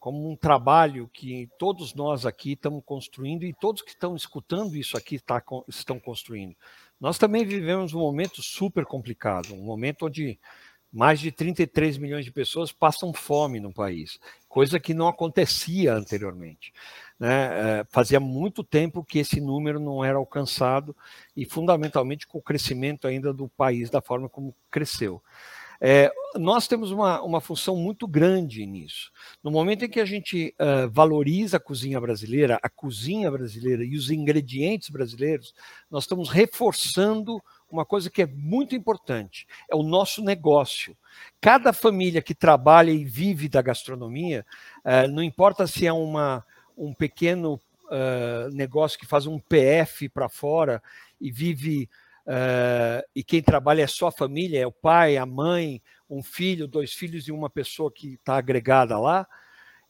[0.00, 4.96] como um trabalho que todos nós aqui estamos construindo e todos que estão escutando isso
[4.96, 6.56] aqui tá, estão construindo.
[7.02, 10.38] Nós também vivemos um momento super complicado, um momento onde
[10.92, 16.72] mais de 33 milhões de pessoas passam fome no país, coisa que não acontecia anteriormente.
[17.18, 17.80] Né?
[17.80, 20.94] É, fazia muito tempo que esse número não era alcançado,
[21.36, 25.20] e fundamentalmente com o crescimento ainda do país, da forma como cresceu.
[25.84, 29.10] É, nós temos uma, uma função muito grande nisso.
[29.42, 33.96] No momento em que a gente uh, valoriza a cozinha brasileira, a cozinha brasileira e
[33.96, 35.52] os ingredientes brasileiros,
[35.90, 40.96] nós estamos reforçando uma coisa que é muito importante: é o nosso negócio.
[41.40, 44.46] Cada família que trabalha e vive da gastronomia,
[44.84, 46.46] uh, não importa se é uma,
[46.78, 50.80] um pequeno uh, negócio que faz um PF para fora
[51.20, 51.90] e vive
[52.26, 56.68] Uh, e quem trabalha é só a família, é o pai, a mãe, um filho,
[56.68, 59.26] dois filhos e uma pessoa que está agregada lá.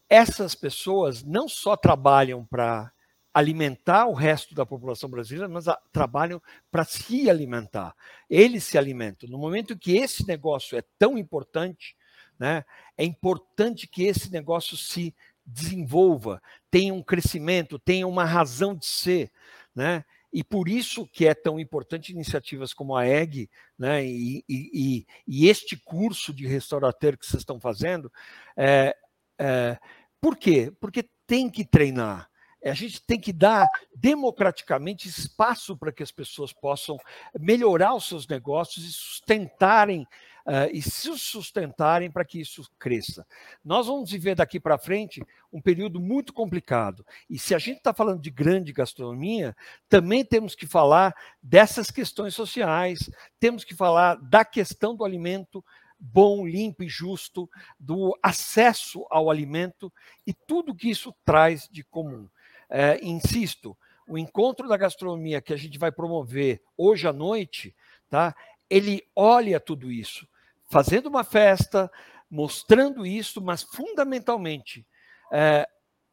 [0.09, 2.91] Essas pessoas não só trabalham para
[3.35, 7.95] alimentar o resto da população brasileira, mas a, trabalham para se alimentar.
[8.29, 9.29] Eles se alimentam.
[9.29, 11.97] No momento que esse negócio é tão importante,
[12.39, 12.65] né,
[12.97, 15.15] é importante que esse negócio se
[15.45, 19.31] desenvolva, tenha um crescimento, tenha uma razão de ser.
[19.75, 20.05] Né?
[20.33, 25.49] E por isso que é tão importante iniciativas como a EG, né, e, e, e
[25.49, 28.11] este curso de restaurateur que vocês estão fazendo.
[28.57, 28.97] É,
[29.39, 29.79] é,
[30.21, 30.73] por quê?
[30.81, 32.31] Porque tem que treinar.
[32.65, 36.97] A gente tem que dar democraticamente espaço para que as pessoas possam
[37.39, 40.07] melhorar os seus negócios e sustentarem
[40.47, 43.27] uh, e se sustentarem para que isso cresça.
[43.65, 45.23] Nós vamos viver daqui para frente
[45.53, 47.05] um período muito complicado.
[47.29, 49.57] E se a gente está falando de grande gastronomia,
[49.89, 55.65] também temos que falar dessas questões sociais, temos que falar da questão do alimento
[56.03, 59.93] bom, limpo e justo, do acesso ao alimento
[60.27, 62.29] e tudo que isso traz de comum.
[62.69, 63.77] É, insisto,
[64.07, 67.75] o encontro da gastronomia que a gente vai promover hoje à noite,
[68.11, 68.35] tá?
[68.69, 70.27] Ele olha tudo isso,
[70.73, 71.93] fazendo uma festa,
[72.31, 74.87] mostrando isso, mas fundamentalmente
[75.31, 75.69] é,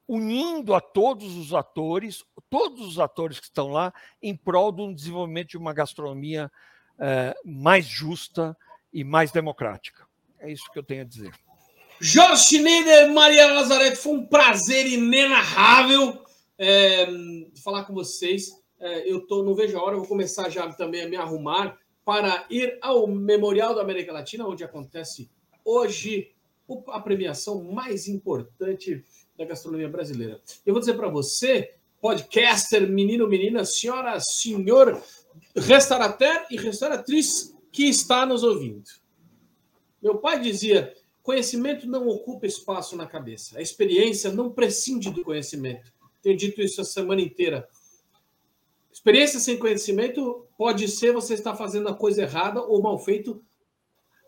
[0.06, 5.52] unindo a todos os atores, todos os atores que estão lá, em prol do desenvolvimento
[5.52, 6.52] de uma gastronomia
[7.00, 8.56] é, mais justa
[8.92, 10.06] e mais democrática.
[10.40, 11.32] É isso que eu tenho a dizer.
[12.02, 16.22] Jorge Schneider, Maria Lazarete, foi um prazer inenarrável
[16.58, 17.08] é,
[17.64, 18.50] falar com vocês.
[18.78, 21.79] É, eu tô, não vejo a hora, vou começar já também a me arrumar
[22.10, 25.30] para ir ao Memorial da América Latina, onde acontece
[25.64, 26.32] hoje
[26.88, 29.06] a premiação mais importante
[29.38, 30.42] da gastronomia brasileira.
[30.66, 35.00] Eu vou dizer para você, podcaster, menino, menina, senhora, senhor,
[35.56, 38.90] restaurateur e restauratriz que está nos ouvindo.
[40.02, 40.92] Meu pai dizia:
[41.22, 45.94] conhecimento não ocupa espaço na cabeça, a experiência não prescinde do conhecimento.
[46.24, 47.70] Tenho dito isso a semana inteira
[49.00, 53.42] Experiência sem conhecimento pode ser você estar fazendo a coisa errada ou mal feito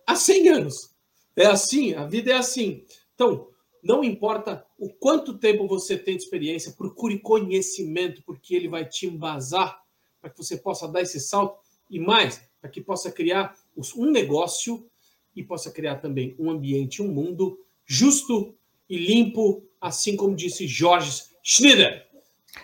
[0.07, 0.95] há 100 anos.
[1.35, 2.85] É assim, a vida é assim.
[3.13, 3.49] Então,
[3.83, 9.07] não importa o quanto tempo você tem de experiência, procure conhecimento, porque ele vai te
[9.07, 9.77] embasar
[10.21, 11.59] para que você possa dar esse salto
[11.89, 13.53] e mais, para que possa criar
[13.97, 14.89] um negócio
[15.35, 18.55] e possa criar também um ambiente, um mundo justo
[18.89, 22.07] e limpo, assim como disse Jorge Schneider.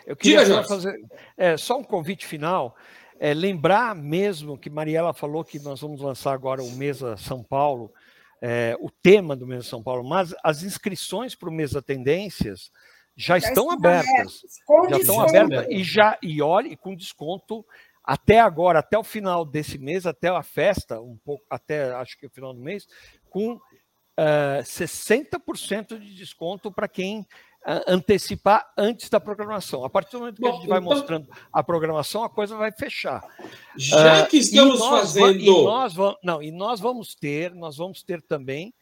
[0.06, 1.00] Eu queria Diga, fazer
[1.38, 2.76] é, só um convite final.
[3.20, 7.92] É, lembrar mesmo que Mariela falou que nós vamos lançar agora o Mesa São Paulo,
[8.42, 12.72] é, o tema do Mesa São Paulo, mas as inscrições para o Mesa Tendências
[13.16, 14.42] já, já estão abertas.
[14.90, 17.66] Já estão abertas e já e olhe com desconto
[18.04, 22.26] até agora, até o final desse mês, até a festa, um pouco até acho que
[22.26, 22.88] o final do mês,
[23.30, 23.62] com uh,
[24.16, 27.28] é, 60% de desconto para quem
[27.88, 29.84] antecipar antes da programação.
[29.84, 32.56] A partir do momento que Bom, a gente vai então, mostrando a programação, a coisa
[32.56, 33.22] vai fechar.
[33.76, 35.40] Já uh, que estamos fazendo.
[35.40, 38.74] E nós, vamos, não, e nós vamos ter, nós vamos ter também,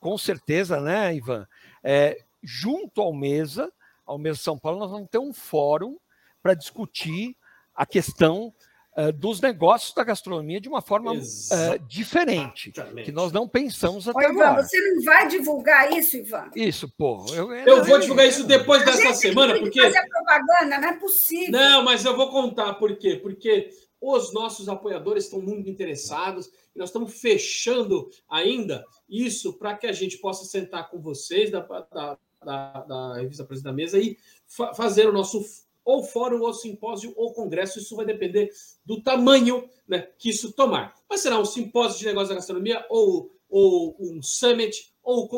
[0.00, 1.46] com certeza, né, Ivan?
[1.84, 3.72] É, junto ao Mesa,
[4.04, 5.96] ao Mesa São Paulo, nós vamos ter um fórum
[6.42, 7.36] para discutir
[7.74, 8.52] a questão
[8.96, 12.72] uh, dos negócios da gastronomia de uma forma uh, diferente,
[13.04, 14.62] que nós não pensamos até Ô, Ivan, agora.
[14.62, 16.50] Você não vai divulgar isso, Ivan?
[16.54, 17.24] Isso, pô.
[17.30, 19.80] Eu, eu, eu vou divulgar isso depois dessa semana, porque...
[19.80, 21.52] fazer propaganda, não é possível.
[21.52, 23.18] Não, mas eu vou contar por quê.
[23.22, 23.70] Porque
[24.00, 29.92] os nossos apoiadores estão muito interessados e nós estamos fechando ainda isso para que a
[29.92, 34.74] gente possa sentar com vocês da, da, da, da revista Presidente da Mesa e fa
[34.74, 35.44] fazer o nosso
[35.84, 37.78] ou fórum, ou simpósio, ou congresso.
[37.78, 38.50] Isso vai depender
[38.84, 40.94] do tamanho né, que isso tomar.
[41.08, 45.28] Mas será um simpósio de negócios da gastronomia, ou, ou um summit, ou,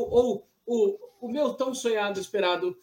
[0.67, 2.77] ou, o meu tão sonhado, esperado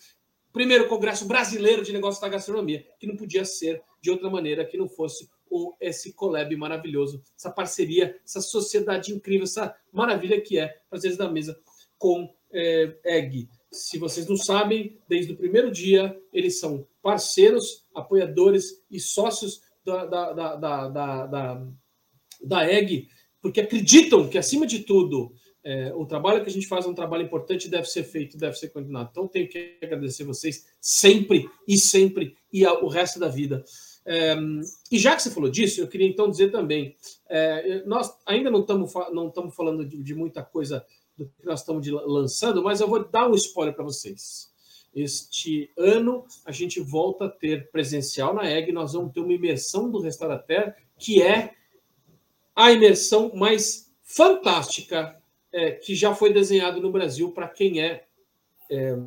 [0.51, 4.77] primeiro congresso brasileiro de negócios da gastronomia, que não podia ser de outra maneira que
[4.77, 10.75] não fosse o, esse collab maravilhoso, essa parceria, essa sociedade incrível, essa maravilha que é
[10.89, 11.59] Prazeres da Mesa
[11.97, 13.47] com é, Egg.
[13.71, 20.05] Se vocês não sabem, desde o primeiro dia, eles são parceiros, apoiadores e sócios da,
[20.05, 21.67] da, da, da, da, da,
[22.43, 23.07] da Egg,
[23.41, 26.93] porque acreditam que, acima de tudo, é, o trabalho que a gente faz é um
[26.93, 29.09] trabalho importante, deve ser feito, deve ser continuado.
[29.11, 33.63] Então, tenho que agradecer vocês sempre e sempre e o resto da vida.
[34.03, 34.35] É,
[34.91, 36.95] e já que você falou disso, eu queria então dizer também:
[37.29, 40.83] é, nós ainda não estamos não falando de, de, muita coisa
[41.23, 44.51] do que nós estamos lançando, mas eu vou dar um spoiler para vocês.
[44.93, 49.89] Este ano a gente volta a ter presencial na EG, nós vamos ter uma imersão
[49.89, 51.53] do Restaurateur, que é
[52.55, 58.05] a imersão mais fantástica é, que já foi desenhado no Brasil para quem é,
[58.69, 58.97] é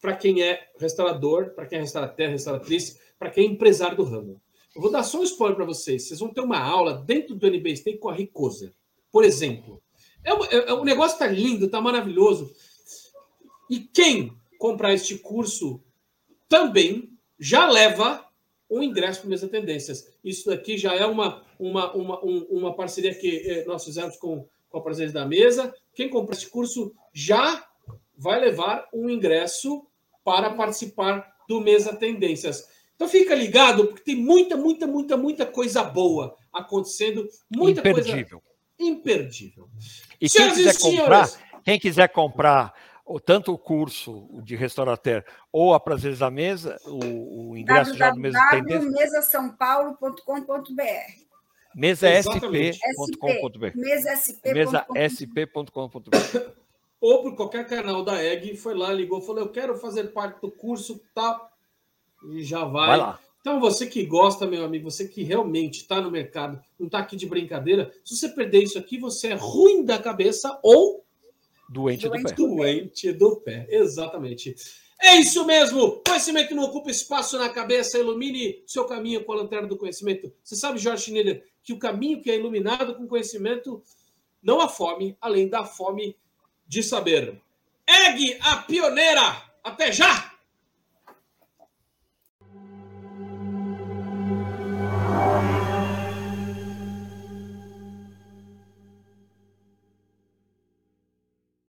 [0.00, 4.40] para quem é restaurador, para quem é restaurateur, restauratriz, para quem é empresário do ramo.
[4.74, 6.06] Eu vou dar só um spoiler para vocês.
[6.06, 8.72] Vocês vão ter uma aula dentro do NBA Steak com a Ricoser,
[9.10, 9.82] por exemplo.
[10.24, 12.52] É, é, é, o negócio está lindo, está maravilhoso.
[13.70, 15.80] E quem comprar este curso
[16.48, 18.26] também já leva
[18.68, 20.12] um ingresso para Mesa Tendências.
[20.24, 24.78] Isso daqui já é uma, uma, uma, uma parceria que eh, nós fizemos com, com
[24.78, 25.72] a presença da mesa.
[25.94, 27.64] Quem comprar esse curso já
[28.16, 29.86] vai levar um ingresso
[30.24, 32.68] para participar do Mesa Tendências.
[32.96, 38.40] Então fica ligado, porque tem muita, muita, muita, muita coisa boa acontecendo, muita imperdível.
[38.40, 39.68] coisa imperdível.
[40.20, 41.30] E quem quiser comprar,
[41.64, 42.74] quem quiser comprar
[43.24, 48.18] tanto o curso de restaurateur ou a Prazeres da Mesa, o, o ingresso já do
[48.18, 48.90] Mesa Tendência.
[48.90, 51.26] mesasaopaulo.com.br
[51.74, 56.50] mesasp.com.br mesasp.com.br
[57.00, 60.50] ou por qualquer canal da EG, foi lá, ligou, falou: Eu quero fazer parte do
[60.50, 61.52] curso, tal,
[62.30, 62.88] e já vai.
[62.88, 63.20] vai lá.
[63.46, 67.14] Então, você que gosta, meu amigo, você que realmente está no mercado, não está aqui
[67.14, 71.04] de brincadeira, se você perder isso aqui, você é ruim da cabeça ou
[71.68, 72.34] doente, doente do pé.
[72.34, 74.56] Doente do pé, exatamente.
[75.00, 76.02] É isso mesmo!
[76.04, 80.32] Conhecimento não ocupa espaço na cabeça, ilumine seu caminho com a lanterna do conhecimento.
[80.42, 83.80] Você sabe, Jorge Schneider, que o caminho que é iluminado com conhecimento
[84.42, 86.16] não há fome, além da fome
[86.66, 87.40] de saber.
[87.88, 89.40] Egg, a pioneira!
[89.62, 90.35] Até já!